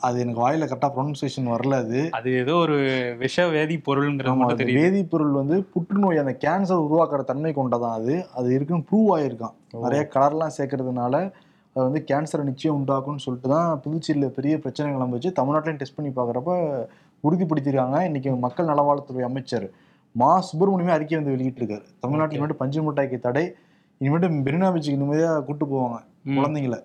[0.00, 1.98] அது எனக்கு வாயில கரெக்டா ப்ரொனன்சியேஷன் வரல அது.
[2.10, 2.76] அது ஏதோ ஒரு
[3.18, 4.80] விஷ வேதி பொருள்ங்கிறது ஆமா, மட்டும் அது தெரியுது.
[4.80, 8.26] வேதிப்பொருள் வந்து புற்றுநோய் அந்த கேன்சர் உருவாக்குற தன்மை கொண்டதான் அது.
[8.34, 9.56] அது இருக்குன்னு ப்ரூவ் ஆயிருக்கான்.
[9.80, 11.14] நிறைய கலர்லாம் சேர்க்கறதுனால
[11.78, 16.52] அது வந்து கேன்சரை நிச்சயம் உண்டாக்கும்னு சொல்லிட்டு தான் புதுச்சேரியில் பெரிய பிரச்சனை கிளம்பிச்சு தமிழ்நாட்டிலையும் டெஸ்ட் பண்ணி பார்க்குறப்ப
[17.24, 19.66] உறுதிப்படுத்தியிருக்காங்க இன்னைக்கு மக்கள் நலவாழ்வுத்துறை அமைச்சர்
[20.14, 23.44] மா சுப்பிரமணியமே அறிக்கை வந்து வெளியிட்டிருக்காரு தமிழ்நாட்டில் இனிமேட்டு பஞ்சு மிட்டாய்க்கு தடை
[24.00, 25.98] இனிமேட்டு மெரினா பீச்சுக்கு நிம்மதியாக கூட்டு போவாங்க.
[26.38, 26.76] குழந்தைங்கள.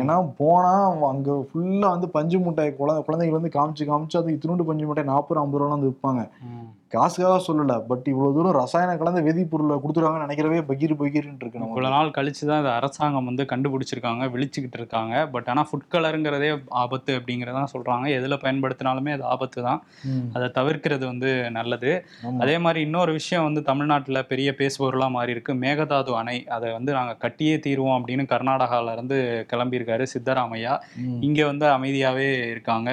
[0.00, 0.72] ஏன்னா போனா
[1.10, 5.40] அங்க ஃபுல்லா வந்து பஞ்சு மிட்டாய் குழந்தை குழந்தைகள் வந்து காமிச்சு காமிச்சு அது இத்தினோண்டு பஞ்சு மிட்டாய் நாற்பது
[5.42, 6.22] ஐம்பது ரூபா வந்து விற்பாங்க.
[6.96, 11.94] காசுக்காக சொல்லல பட் இவ்வளவு தூரம் ரசாயன கலந்த வேதிப்பொருளை கொடுத்துருவாங்கன்னு நினைக்கிறவே பகீர் பகீர்னு இருக்கு இவ்வளவு நமக்கு
[11.96, 15.14] நாள் கழிச்சு தான் இந்த அரசாங்கம் வந்து கண்டுபிடிச்சிருக்காங்க விழிச்சுக்கிட்டு இருக்காங்க.
[15.26, 16.50] பட் ஆனா ஃபுட் கலருங்கிறதே
[16.82, 18.06] ஆபத்து அப்படிங்கிறதான் சொல்றாங்க.
[18.18, 19.80] எதுல பயன்படுத்தினாலுமே அது ஆபத்து தான்.
[20.32, 21.92] அதை தவிர்க்கிறது வந்து நல்லது.
[22.40, 25.54] அதே மாதிரி இன்னொரு விஷயம் வந்து தமிழ்நாட்டுல பெரிய பேசுபொருளா மாறி இருக்கு.
[25.64, 29.18] மேகதாது அணை அதை வந்து நாங்க கட்டியே தீருவோம் அப்படின்னு கர்நாடகால இருந்து
[29.52, 30.74] கிளம்பியிருக்காரு சித்தராமையா.
[31.20, 32.90] இங்க வந்து அமைதியாவே இருக்காங்க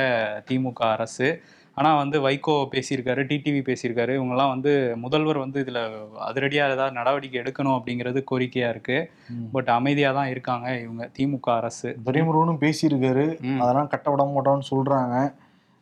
[0.51, 1.29] திமுக அரசு.
[1.77, 4.13] ஆனா வந்து வைகோ பேசியிருக்காரு டிடிவி பேசியிருக்காரு.
[4.13, 5.79] இவங்கெல்லாம் வந்து முதல்வர் வந்து இதுல
[6.27, 8.97] அதிரடியா ஏதாவது நடவடிக்கை எடுக்கணும் அப்படிங்கிறது கோரிக்கையா இருக்கு.
[9.33, 9.47] ம்.
[9.51, 11.91] பட் அமைதியா தான் இருக்காங்க இவங்க திமுக அரசு.
[12.05, 13.25] துரைமுருகனும் பேசியிருக்காரு.
[13.59, 15.15] அதெல்லாம் கட்ட விட மாட்டோம்னு சொல்றாங்க.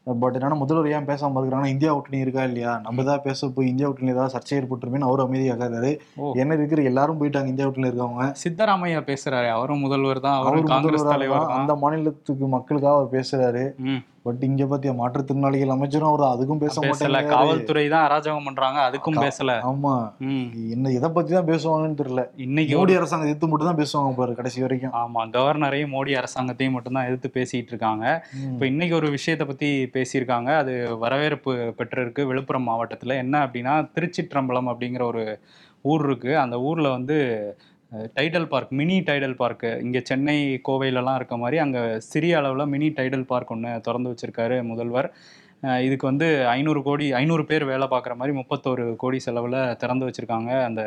[0.08, 2.72] பட் என்னன்னா முதல்வர் ஏன் பேசாம இருக்கிறாங்கன்னா இந்தியா கூட்டணி இருக்கா இல்லையா?
[2.80, 6.32] நம்ம தான் பேச போய் இந்தியா கூட்டணி ஏதாவது சர்ச்சை ஏற்பட்டுருமேன்னு அவர் அமைதியாகிறாரு ஓ.
[6.36, 8.26] என்ன இருக்கிற எல்லாரும் போயிட்டாங்க இந்தியா கூட்டணி இருக்கவங்க.
[8.42, 13.64] சித்தராமையா பேசுறாரு அவரும் முதல்வர் தான் அவர் அவரும் காங்கிரஸ் தலைவர் அந்த மாநிலத்துக்கு மக்களுக்காக அவர் பேசுறாரு.
[14.26, 17.28] பட் இங்க பாத்தியா மாற்றுத்திறனாளிகள் அமைச்சரும் அவர் அதுக்கும் பேச மாட்டேங்கிறாரு.
[17.28, 18.80] காவல்துறை தான் அராஜகம் பண்றாங்க.
[18.90, 19.54] அதுக்கும் பேசல.
[19.70, 19.94] ஆமா.
[20.76, 22.24] என்ன எதை பத்தி தான் பேசுவாங்கன்னு தெரியல.
[22.36, 24.92] இன்னைக்கு மோடி அரசாங்கம் எதிர்த்து மட்டும் தான் பேசுவாங்க பாரு கடைசி வரைக்கும்.
[24.92, 25.24] ஆமா.
[25.38, 28.26] கவர்னரையும் மோடி அரசாங்கத்தையும் மட்டும்தான் எதிர்த்து பேசிட்டு இருக்காங்க.
[28.52, 30.58] இப்போ இன்னைக்கு ஒரு விஷயத்தை பத்தி பேசியிருக்காங்க.
[30.58, 33.18] அது வரவேற்பு பெற்றிருக்கு விழுப்புரம் மாவட்டத்துல.
[33.18, 35.40] என்ன அப்படின்னா திருச்சிற்றம்பலம் அப்படிங்கிற ஒரு
[35.82, 36.38] ஊர் இருக்கு.
[36.38, 37.18] அந்த ஊர்ல வந்து
[37.92, 43.26] Tidel Park mini Tidel Park இங்க சென்னை கோவையிலலாம் இருக்க மாதிரி அங்க சிறிய அளவுல மினி டைடல்
[43.26, 45.14] பார்க் ஒன்று திறந்து வச்சிருக்காரு முதல்வர்.
[45.82, 50.84] இதுக்கு வந்து ஐநூறு கோடி ஐநூறு பேர் வேலை பார்க்குற மாதிரி முப்பத்தோரு கோடி செலவுல திறந்து வச்சிருக்காங்க அந்த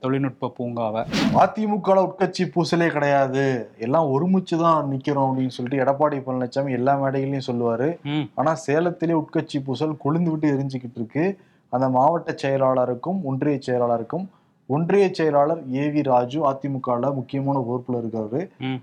[0.00, 1.02] தொழில்நுட்ப பூங்காவை.
[1.34, 3.70] அதிமுக உட்கட்சி பூசலே கிடையாது.
[3.78, 7.88] எல்லாம் ஒருமிச்சு தான் நிக்கிறோம் அப்படின்னு சொல்லிட்டு எடப்பாடி பழனிசாமி எல்லா மேடைகளையும் சொல்லுவாரு.
[8.02, 8.26] ம்.
[8.34, 11.24] ஆனா சேலத்திலே உட்கட்சி பூசல் கொழுந்து விட்டு எரிஞ்சுக்கிட்டு இருக்கு.
[11.68, 14.26] அந்த மாவட்ட செயலாளருக்கும் ஒன்றிய செயலாளருக்கும்
[14.74, 18.40] ஒன்றிய செயலாளர் ஏ வி ராஜு அதிமுகல முக்கியமான பொறுப்புல இருக்காரு.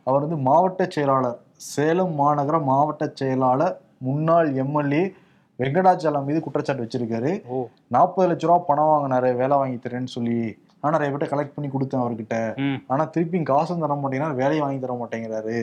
[0.08, 1.38] அவர் வந்து மாவட்ட செயலாளர்
[1.74, 3.76] சேலம் மாநகர மாவட்ட செயலாளர்
[4.08, 5.04] முன்னாள் எம்எல்ஏ
[5.60, 7.32] வெங்கடாச்சலம் மீது குற்றச்சாட்டு வச்சிருக்காரு.
[7.96, 10.40] நாற்பது லட்ச ரூபா பணம் வாங்கினாரு வேலை வாங்கி தரேன்னு சொல்லி.
[10.82, 12.36] நான் நிறைய பேர்ட்ட கலெக்ட் பண்ணி கொடுத்தேன் அவர்கிட்ட.
[12.92, 15.58] ஆனா திருப்பி காசும் தர மாட்டேங்கிறாரு வேலையை வாங்கி தர மாட்டேங்கிறாரு.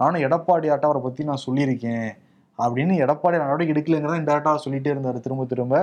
[0.00, 2.08] நானும் எடப்பாடி ஆட்ட அவரை பத்தி நான் சொல்லியிருக்கேன்.
[2.64, 5.74] அப்படின்னு எடப்பாடி நடவடிக்கை எடுக்கலைங்கிறத ஆட்டா சொல்லிட்டே இருந்தாரு திரும்ப திரும்ப.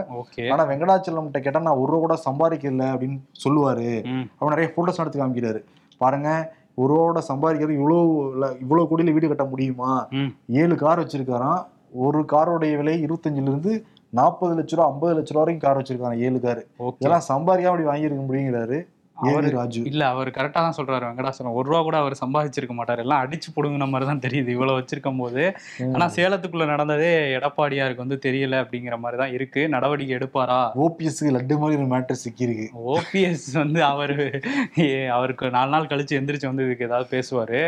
[0.53, 3.89] ஆனா வெங்கடாச்சலம் கிட்ட கேட்டா நான் ஒரு ரூபா கூட சம்பாதிக்கல அப்படின்னு சொல்லுவாரு.
[4.39, 5.61] அவர் நிறைய போட்டோஸ் எடுத்து காமிக்கிறாரு.
[6.01, 6.29] பாருங்க
[6.81, 7.97] ஒரு ரூபாவோட சம்பாதிக்கிறது இவ்வளோ
[8.63, 9.91] இவ்வளோ கோடியில வீடு கட்ட முடியுமா?
[10.61, 11.61] ஏழு கார் வச்சிருக்காராம்.
[12.05, 13.73] ஒரு காரோடைய விலை இருபத்தஞ்சுல இருந்து
[14.19, 16.61] நாற்பது லட்ச ரூபா ஐம்பது லட்ச ரூபா வரைக்கும் கார் வச்சிருக்காங்க ஏழு கார்.
[16.99, 18.79] இதெல்லாம் சம்பாதிக்காம அப்படி வாங்கியிருக்க முடியுங்கிறாரு.
[19.23, 19.83] அவரு- ராஜு?
[19.83, 21.53] இல்ல அவர் கரெக்டா தான் சொல்றாரு வெங்கடாசலம்.
[21.53, 22.97] ஒரு ரூபா கூட அவர் சம்பாதிச்சிருக்க மாட்டாரு.
[22.97, 25.55] எல்லாம் அடிச்சு புடுங்கின மாதிரி தான் தெரியுது இவ்வளவு வச்சிருக்கும் போது.
[25.93, 29.69] ஆனா சேலத்துக்குள்ள நடந்ததே எடப்பாடியாருக்கு வந்து தெரியல அப்படிங்கிற மாதிரி தான் இருக்கு.
[29.69, 30.61] நடவடிக்கை எடுப்பாரா?
[30.85, 32.67] ஓபிஎஸ் லட்டு மாதிரி ஒரு மேட்டர் சிக்கியிருக்கு.
[32.87, 34.41] ஓபிஎஸ் வந்து அவரு
[35.11, 37.61] அவருக்கு நாலு நாள் கழிச்சு எந்திரிச்சு வந்து இதுக்கு ஏதாவது பேசுவாரு.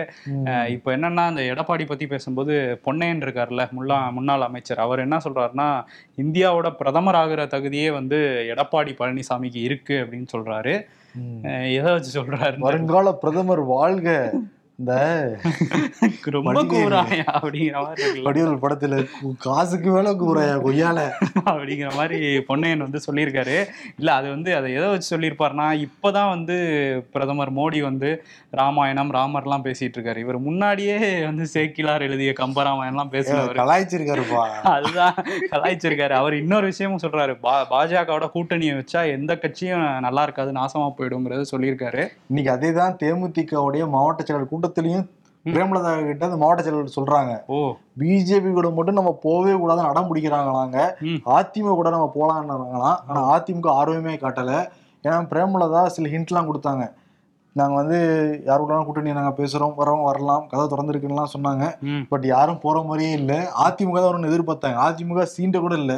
[0.68, 4.78] இப்போ என்னன்னா இந்த எடப்பாடி பத்தி பேசும்போது பொன்னையன் இருக்கார்ல முல்லா முன்னாள் அமைச்சர்.
[4.78, 5.84] அவர் என்ன சொல்றாருன்னா
[6.22, 8.18] இந்தியாவோட பிரதமர் ஆகிற தகுதியே வந்து
[8.56, 10.86] எடப்பாடி பழனிசாமிக்கு இருக்கு அப்படின்னு சொல்றாரு.
[11.74, 14.34] எதை வச்சு சொல்றாரு வருங்கால பிரதமர் வாழ்க.
[14.80, 14.94] இந்த
[16.36, 18.22] ரொம்ப கூறாயா அப்படிங்கிற மாதிரி.
[18.22, 18.96] வடிவேல் படத்துல
[19.38, 21.00] காசுக்கு மேல கூறாயா கொய்யால?
[21.52, 22.18] அப்படிங்கிற மாதிரி
[22.50, 23.56] பொன்னையன் வந்து சொல்லியிருக்காரு.
[23.98, 26.58] இல்ல அது வந்து அதை எதை வச்சு சொல்லியிருப்பாருன்னா இப்பதான் வந்து
[27.14, 28.10] பிரதமர் மோடி வந்து
[28.52, 33.58] ராமாயணம் ராமர்லாம் பேசிட்டு இருக்காரு இவர் முன்னாடியே வந்து சேக்கிலார் எழுதிய கம்பராமாயணம்லாம் பேசினவர்.
[33.62, 34.44] கலாய்ச்சிருக்காருப்பா.
[34.76, 35.16] அதுதான்
[35.52, 36.12] கலாய்ச்சிருக்காரு.
[36.12, 37.40] அவர் இன்னொரு விஷயமும் சொல்றாரு.
[37.40, 42.04] பா பாஜகவோட கூட்டணியை வச்சா எந்த கட்சியும் நல்லா இருக்காது நாசமா போயிடுங்கிறத சொல்லியிருக்காரு.
[42.28, 45.06] இன்னைக்கு அதே தான் தேமுதிகவுடைய மாவட்ட செயலர் கூட்டத்திலையும்
[45.46, 47.34] பிரேமலதா கிட்ட அந்த மாவட்ட செயலர் சொல்றாங்க.
[47.50, 47.58] ஓ.
[48.00, 50.78] பிஜேபி கூட மட்டும் நம்ம போகவே கூடாதுன்னு அடம் பிடிக்கிறாங்களாங்க.
[51.36, 54.54] அதிமுக கூட நம்ம போலாம்னாங்களாம் ஆனா அதிமுக ஆர்வமே காட்டல.
[55.04, 56.86] ஏன்னா பிரேமலதா சில ஹிண்ட்லாம் கொடுத்தாங்க.
[57.56, 57.98] நாங்க வந்து
[58.46, 61.66] யார் கூட கூட்டணி நாங்க பேசுறோம் வரோம் வரலாம் கதை திறந்துருக்குன்னுலாம் சொன்னாங்க.
[62.10, 63.34] பட் யாரும் போற மாதிரியே இல்ல.
[63.66, 64.80] அதிமுக தான் வரும்னு எதிர்பார்த்தாங்க.
[64.88, 65.94] அதிமுக சீண்ட கூட இல்ல.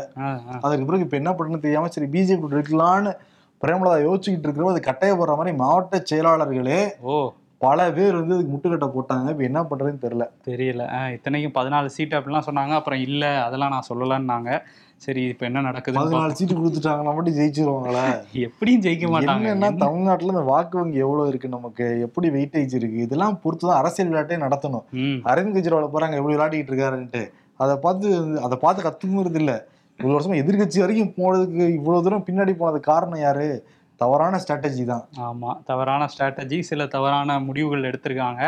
[0.61, 3.13] அதுக்கு பிறகு இப்ப என்ன பண்ணுன்னு தெரியாம சரி பிஜேபி இருக்கலான்னு
[3.61, 7.17] பிரேமலதா யோசிச்சுக்கிட்டு இருக்கிறப்ப அது கட்டாயப்படுற மாதிரி மாவட்ட செயலாளர்களே ஓ.
[7.57, 9.29] பல பேர் வந்து இதுக்கு முட்டுக்கட்டை போட்டாங்க.
[9.29, 10.29] இப்ப என்ன பண்றதுன்னு தெரியல.
[10.45, 11.11] தெரியல.
[11.11, 12.69] இத்தனைக்கும் பதினாலு சீட் அப்படிலாம் சொன்னாங்க.
[12.69, 14.61] அப்புறம் இல்ல அதெல்லாம் நான் சொல்லலன்னாங்க.
[14.95, 18.23] சரி இப்போ என்ன நடக்குதுன்னு பதினாலு சீட்டு கொடுத்துட்டாங்கன்னா மட்டும் ஜெயிச்சிருவாங்களா.
[18.31, 19.25] எப்படியும் ஜெயிக்க மாட்டாங்க.
[19.25, 21.99] என்னன்னா என்ன- தமிழ்நாட்டுல இந்த வாக்கு வங்கி எவ்வளவு இருக்கு நமக்கு?
[21.99, 22.97] எப்படி வெயிட்டேஜ் இருக்கு?
[22.97, 24.83] இதெல்லாம் பொறுத்துதான் அரசியல் விளையாட்டே நடத்தணும்.
[25.23, 27.29] அரவிந்த் கெஜ்ரிவால் போறாங்க எப்படி விளையாடிட்டு இருக்காருன்ட்டு.
[27.57, 29.65] அதை பார்த்து அதை பார்த்து கத்துக்கிறது இல்ல.
[30.03, 33.67] ஒரு வருஷமா எதிர்க்கட்சி வரைக்கும் போனதுக்கு இவ்வளவு தூரம் பின்னாடி போனது காரணம் யாரு?
[34.01, 35.03] தவறான ஸ்ட்ராட்டஜி தான்.
[35.27, 38.41] ஆமா தவறான ஸ்ட்ராட்டஜி சில தவறான முடிவுகள் எடுத்திருக்காங்க.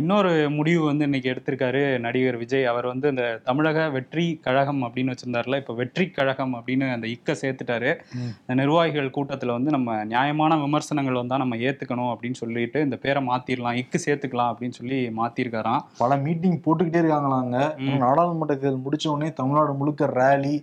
[0.00, 2.66] இன்னொரு முடிவு வந்து இன்னைக்கு எடுத்திருக்காரு நடிகர் விஜய்.
[2.72, 7.92] அவர் வந்து இந்த தமிழக வெற்றி கழகம் அப்படின்னு வச்சிருந்தாருல இப்போ வெற்றி கழகம் அப்படின்னு அந்த இக்க சேர்த்துட்டாரு.
[8.42, 13.78] இந்த நிர்வாகிகள் கூட்டத்தில் வந்து நம்ம நியாயமான விமர்சனங்கள் வந்தால் நம்ம ஏற்றுக்கணும் அப்படின்னு சொல்லிட்டு இந்த பேரை மாற்றிடலாம்
[13.82, 17.56] இக்கு சேர்த்துக்கலாம் அப்படின்னு சொல்லி மாற்றிருக்காராம் பல மீட்டிங் போட்டுக்கிட்டே இருக்காங்களாங்க.
[18.04, 20.54] நாடாளுமன்ற தேர்தல் முடிச்ச உடனே தமிழ்நாடு முழுக்க ரேலி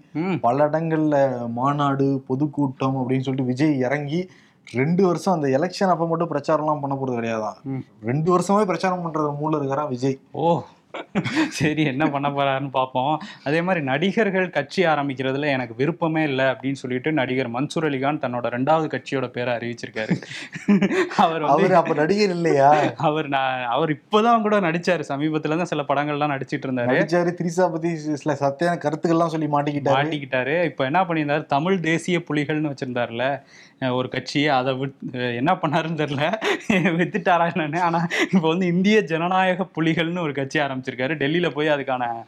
[0.45, 1.15] பல இடங்கள்ல
[1.59, 4.21] மாநாடு பொதுக்கூட்டம் அப்படின்னு சொல்லிட்டு விஜய் இறங்கி
[4.67, 7.57] ரெண்டு வருஷம் அந்த எலெக்ஷன் அப்ப மட்டும் பிரச்சாரம்லாம் பண்ண போறது கிடையாதான்.
[8.03, 10.19] ரெண்டு வருஷமே பிரச்சாரம் பண்றது மூல இருக்கிறான் விஜய்.
[10.31, 10.47] ஓ.
[11.49, 17.11] சரி என்ன பண்ண போறாருன்னு பார்ப்போம் அதே மாதிரி நடிகர்கள் கட்சி ஆரம்பிக்கிறதுல எனக்கு விருப்பமே இல்லை அப்படின்னு சொல்லிட்டு
[17.11, 20.15] நடிகர் மன்சூர் அலிகான் தன்னோட ரெண்டாவது கட்சியோட பேரை அறிவிச்சிருக்காரு.
[21.17, 22.69] அவர் அவரு அப்ப நடிகர் இல்லையா?
[22.95, 25.05] அவர் நான் அவர் இப்போதான் கூட நடிச்சாரு.
[25.07, 26.91] சமீபத்துல தான் சில படங்கள்லாம் நடிச்சிட்டு இருந்தாரு.
[26.93, 29.97] நடிச்சாரு திரிசா பத்தி சில சத்தியான கருத்துக்கள்லாம் சொல்லி மாட்டிக்கிட்டாரு.
[29.97, 30.63] மாட்டிக்கிட்டாரு.
[30.63, 31.45] இப்போ என்ன பண்ணியிருந்தாரு?
[31.45, 33.25] தமிழ் தேசிய புலிகள்னு வச்சிருந்தாருல.
[33.91, 36.33] ஒரு கட்சியை அதை விட் என்ன பண்ணாருன்னு தெரியல.
[36.69, 37.79] வித்துட்டாரா என்னன்னு.
[37.79, 41.15] ஆனா இப்போ வந்து இந்திய ஜனநாயக புலிகள்னு ஒரு கட்சி ஆரம்பிச்சிருக்காரு.
[41.23, 42.23] டெல்லியில போய் அதுக்கான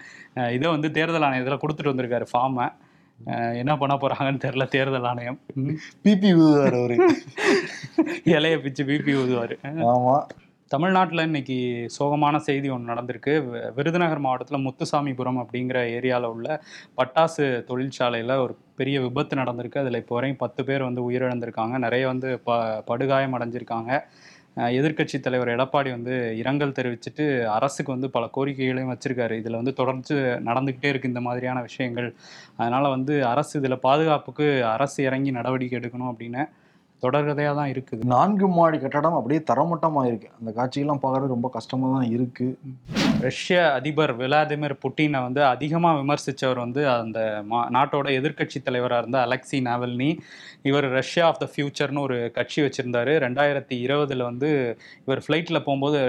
[0.52, 2.68] இதை வந்து தேர்தல் ஆணையத்தில் கொடுத்துட்டு வந்திருக்காரு ஃபார்மை
[3.56, 5.40] என்ன பண்ண போறாங்கன்னு தெரியல தேர்தல் ஆணையம்.
[6.04, 7.14] பிபி ஊதுவாரு அவரு.
[8.26, 9.56] இலைய பிச்சு பிபி ஊதுவாரு.
[9.64, 10.18] ஆமா.
[10.72, 11.56] தமிழ்நாட்டில் இன்னைக்கு
[11.96, 13.34] சோகமான செய்தி ஒன்று நடந்திருக்கு.
[13.78, 16.48] விருதுநகர் மாவட்டத்தில் முத்துசாமிபுரம் அப்படிங்கிற ஏரியாவில் உள்ள
[17.00, 19.82] பட்டாசு தொழிற்சாலையில் ஒரு பெரிய விபத்து நடந்திருக்கு.
[19.84, 21.76] அதில் இப்போ வரையும் பத்து பேர் வந்து உயிரிழந்திருக்காங்க.
[21.86, 22.58] நிறைய வந்து ப
[22.90, 23.92] படுகாயம் அடைஞ்சிருக்காங்க.
[24.80, 27.24] எதிர்க்கட்சி தலைவர் எடப்பாடி வந்து இரங்கல் தெரிவிச்சுட்டு
[27.58, 29.34] அரசுக்கு வந்து பல கோரிக்கைகளையும் வச்சுருக்காரு.
[29.42, 30.16] இதில் வந்து தொடர்ந்து
[30.50, 32.10] நடந்துக்கிட்டே இருக்குது இந்த மாதிரியான விஷயங்கள்.
[32.60, 36.44] அதனால் வந்து அரசு இதில் பாதுகாப்புக்கு அரசு இறங்கி நடவடிக்கை எடுக்கணும் அப்படின்னு
[37.04, 38.04] தொடர்கதையாக தான் இருக்குது.
[38.14, 42.48] நான்கு மாடி கட்டடம் அப்படியே தரமட்டமா இருக்கு அந்த காட்சியெல்லாம் பார்க்கறது ரொம்ப கஷ்டமா தான் இருக்கு.
[43.26, 47.20] ரஷ்ய அதிபர் விளாடிமிர் புட்டினை வந்து அதிகமாக விமர்சித்தவர் வந்து அந்த
[47.52, 50.10] மா நாட்டோட எதிர்க்கட்சி தலைவராக இருந்த அலெக்சி நாவல்னி.
[50.70, 53.14] இவர் ரஷ்யா ஆஃப் த ஃபியூச்சர்னு ஒரு கட்சி வச்சுருந்தாரு.
[53.26, 54.50] ரெண்டாயிரத்தி இருபதில் வந்து
[55.06, 56.00] இவர் ஃப்ளைட்டில் போகும்போது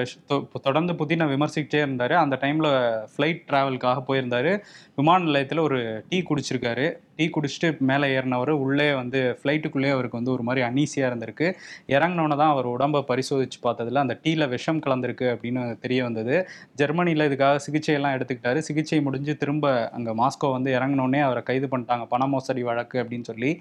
[0.69, 2.17] தொடர்ந்து புட்டினை விமர்சிக்கிட்டே இருந்தார்.
[2.25, 2.71] அந்த டைமில்
[3.15, 4.53] ஃப்ளைட் ட்ராவலுக்காக போயிருந்தார்.
[5.01, 6.89] விமான நிலையத்தில் ஒரு டீ குடிச்சிருக்காரு.
[7.17, 11.49] டீ குடிச்சிட்டு மேலே ஏறினவர் உள்ளே வந்து ஃப்ளைட்டுக்குள்ளேயே அவருக்கு வந்து ஒரு மாதிரி அன்னீசியாக இருந்திருக்கு.
[11.97, 16.37] இறங்கினோன்னு தான் அவர் உடம்பை பரிசோதித்து பார்த்ததுல அந்த டீயில் விஷம் கலந்துருக்கு அப்படின்னு தெரிய வந்தது.
[16.75, 18.59] ஜெர்மனியில் இதுக்காக சிகிச்சையெல்லாம் எடுத்துக்கிட்டாரு.
[18.59, 22.07] சிகிச்சை முடிஞ்சு திரும்ப அங்கே மாஸ்கோ வந்து இறங்கினோடனே அவரை கைது பண்ணிட்டாங்க.
[22.15, 23.53] பண மோசடி வழக்கு அப்படின்னு சொல்லி.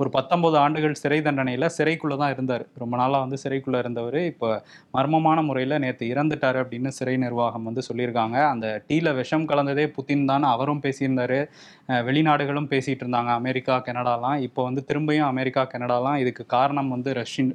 [0.00, 2.64] ஒரு பத்தொன்பது ஆண்டுகள் சிறை தண்டனையில் சிறைக்குள்ளே தான் இருந்தார்.
[2.82, 4.18] ரொம்ப நாளாக வந்து சிறைக்குள்ளே இருந்தவர்.
[4.30, 4.48] இப்போ
[4.96, 8.36] மர்மமான முறையில் நேற்று இறந்துட்டார் அப்படின்னு சிறை நிர்வாகம் வந்து சொல்லியிருக்காங்க.
[8.52, 11.36] அந்த டீயில் விஷம் கலந்ததே புத்தின் தான் அவரும் பேசியிருந்தார்.
[12.08, 13.32] வெளிநாடுகளும் பேசிகிட்டு இருந்தாங்க.
[13.42, 14.38] அமெரிக்கா கனடாலாம்.
[14.48, 16.18] இப்போ வந்து திரும்பியும் அமெரிக்கா கனடாலாம்.
[16.24, 17.52] இதுக்கு காரணம் வந்து ரஷ்யன்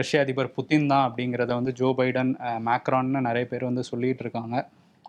[0.00, 2.34] ரஷ்ய அதிபர் புத்தின் தான் அப்படிங்கிறத வந்து ஜோ பைடன்
[2.68, 4.56] மேக்ரான்னு நிறைய பேர் வந்து சொல்லிகிட்டு இருக்காங்க.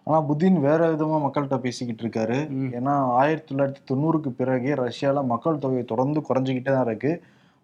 [0.07, 2.37] ஆனா புதின் வேற விதமா மக்கள்கிட்ட பேசிக்கிட்டு இருக்காரு.
[2.77, 7.11] ஏன்னா ஆயிரத்தி தொள்ளாயிரத்தி தொண்ணூறுக்கு பிறகே ரஷ்யால மக்கள் தொகை தொடர்ந்து குறைஞ்சிக்கிட்டே தான் இருக்கு.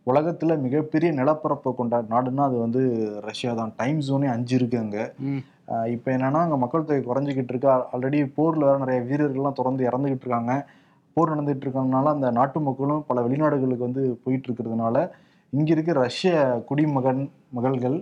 [0.08, 2.82] உலகத்துல மிகப்பெரிய நிலப்பரப்பை கொண்ட நாடுன்னா அது வந்து
[3.30, 3.72] ரஷ்யா தான்.
[3.82, 4.98] டைம் ஜோனே அஞ்சு இருக்கு அங்க.
[5.96, 7.70] இப்போ என்னன்னா அங்க மக்கள் தொகை குறைஞ்சிக்கிட்டு இருக்கு.
[7.94, 10.54] ஆல்ரெடி போர்ல வேற நிறைய வீரர்கள்லாம் தொடர்ந்து இறந்துகிட்டு இருக்காங்க.
[11.18, 14.98] போர் நடந்துட்டு இருக்கறதுனால அந்த நாட்டு மக்களும் பல வெளிநாடுகளுக்கு வந்து போயிட்டு இருக்கிறதுனால
[15.54, 16.32] இங்க இருக்க ரஷ்ய
[16.70, 17.22] குடிமகன்
[17.58, 17.98] மகள்கள்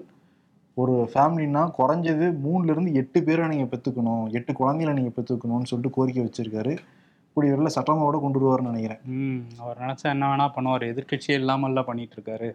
[0.81, 4.23] ஒரு ஃபேமிலினா குறைஞ்சது மூணுல இருந்து எட்டு பேரை நீங்க பெத்துக்கணும்.
[4.37, 6.73] எட்டு குழந்தைகளை நீங்க பெத்துக்கணும்னு சொல்லிட்டு கோரிக்கை வச்சிருக்காரு.
[7.33, 9.01] கூடிய விரைவில் சட்டமோட கொண்டு வருவார்னு நினைக்கிறேன்.
[9.19, 10.85] ம் அவர் நினச்சா என்ன வேணா பண்ணுவார்.
[10.91, 12.49] எதிர்க்கட்சியே இல்லாமல்ல பண்ணிட்டு இருக்காரு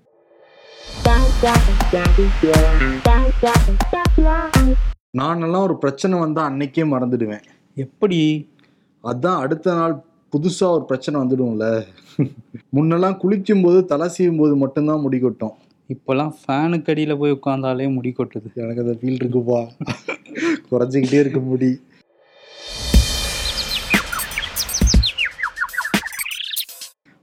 [5.20, 7.44] நான் எல்லாம் ஒரு பிரச்சனை வந்தா அன்னைக்கே மறந்துடுவேன்.
[7.85, 8.20] எப்படி?
[9.04, 9.94] அதான் அடுத்த நாள்
[10.33, 11.66] புதுசா ஒரு பிரச்சனை வந்துடும்ல.
[12.76, 15.54] முன்னெல்லாம் குளிக்கும் போது தலை சீவும் போது மட்டும்தான் முடி கொட்டும்.
[15.92, 18.48] இப்போல்லாம் ஃபேனுக்கு அடியில் போய் உட்காந்தாலே முடி கொட்டுது.
[18.55, 19.61] எனக்கு அந்த ஃபீல் இருக்குப்பா.
[20.70, 21.70] குறைஞ்சிக்கிட்டே இருக்க முடி.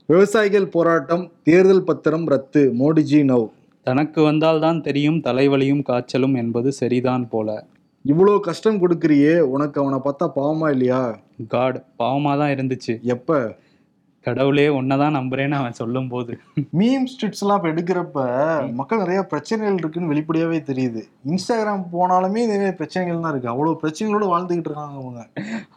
[0.08, 3.46] விவசாயிகள் போராட்டம் தேர்தல் பத்திரம் ரத்து மோடிஜி நவ்
[3.86, 7.48] தனக்கு வந்தால்தான் தெரியும் தலைவலியும் காய்ச்சலும் என்பது சரிதான் போல.
[8.04, 11.00] இவ்வளோ கஷ்டம் கொடுக்குறியே உனக்கு அவனை பார்த்தா பாவமா இல்லையா?
[11.48, 12.94] காட் பாவமாக தான் இருந்துச்சு.
[13.02, 13.58] எப்ப?
[14.24, 16.32] கடவுளே ஒன்னதான் நம்புறேன்னு அவன் சொல்லும் போது
[16.78, 18.22] மீம் ஸ்ட்ரிட்ஸ் எல்லாம் இப்ப எடுக்கிறப்ப
[18.78, 21.02] மக்கள் நிறைய பிரச்சனைகள் இருக்குன்னு வெளிப்படையாவே தெரியுது.
[21.30, 23.50] இன்ஸ்டாகிராம் போனாலுமே நிறைய பிரச்சனைகள் தான் இருக்கு.
[23.52, 25.22] அவ்வளவு பிரச்சனைகளோட வாழ்ந்துகிட்டு இருக்காங்க அவங்க.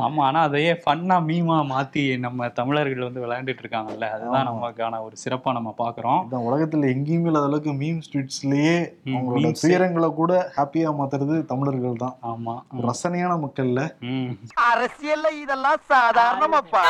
[0.06, 4.10] ஆமா ஆனா அதையே ஃபன்னா மீமா மாத்தி நம்ம தமிழர்கள் வந்து விளையாண்டுட்டு இருக்காங்கல்ல?
[4.16, 4.48] அதுதான்.
[4.52, 8.76] நமக்கான ஒரு சிறப்பா நம்ம பாக்குறோம் இந்த உலகத்துல எங்கேயுமே இல்லாத அளவுக்கு மீம் ஸ்ட்ரீட்ஸ்லயே
[9.14, 9.54] அவங்களோட.
[9.64, 12.18] துயரங்களை கூட ஹாப்பியா மாத்துறது தமிழர்கள் தான்.
[12.34, 12.56] ஆமா
[12.90, 13.82] ரசனையான மக்கள்ல.
[14.72, 16.86] அரசியல்ல இதெல்லாம் சாதாரணமாப்பா.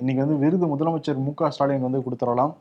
[0.00, 2.52] இன்னைக்கு வந்து விருது முதலமைச்சர் மு க ஸ்டாலின் வந்து கொடுத்துடலாம்.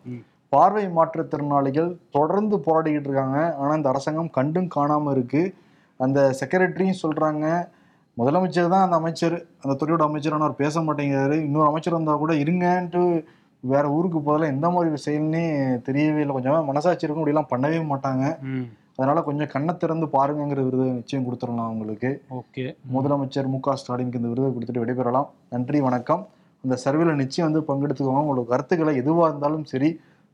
[0.53, 3.39] பார்வை மாற்றுத்திறனாளிகள் தொடர்ந்து போராடிக்கிட்டு இருக்காங்க.
[3.61, 5.41] ஆனா இந்த அரசாங்கம் கண்டும் காணாம இருக்கு.
[5.99, 7.45] அந்த செக்ரட்டரியும் சொல்றாங்க
[8.17, 11.35] முதலமைச்சர் தான் அந்த அமைச்சர் அந்த துறையோட அமைச்சர் ஆனால் அவர் பேச மாட்டேங்கிறாரு.
[11.47, 13.01] இன்னொரு அமைச்சர் வந்தா கூட இருங்கன்ட்டு
[13.63, 15.43] வேற ஊருக்கு போதில் எந்த மாதிரி செயல்னே
[15.87, 16.33] தெரியவே இல்லை.
[16.37, 18.25] கொஞ்சம் மனசாட்சி இருக்கும் இப்படிலாம் பண்ணவே மாட்டாங்க.
[18.99, 22.09] அதனால கொஞ்சம் கண்ணை திறந்து பாருங்கங்கிற விருது நிச்சயம் கொடுத்துடலாம் அவங்களுக்கு.
[22.39, 22.65] ஓகே.
[22.95, 25.29] முதலமைச்சர் மு க ஸ்டாலினுக்கு இந்த விருதை கொடுத்துட்டு விடைபெறலாம்.
[25.55, 26.23] நன்றி வணக்கம்.
[26.63, 28.23] அந்த சர்வேல நிச்சயம் வந்து பங்கெடுத்துக்கோங்க.
[28.23, 29.89] உங்களோட கருத்துக்களை எதுவாக இருந்தாலும் சரி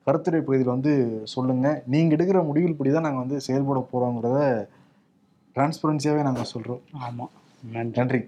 [0.08, 0.94] கருத்துரை பகுதியில் வந்து
[1.26, 1.68] சொல்லுங்க.
[1.86, 4.40] நீங்க எடுக்கிற முடிவுகள் படி தான் நாங்கள் வந்து செயல்பட போறோங்கிறத
[5.56, 6.82] டிரான்ஸ்பரன்சியாவே நாங்கள் சொல்றோம்.
[7.02, 7.26] ஆமா.
[7.64, 7.96] நன்றி.
[8.00, 8.20] நன்றி.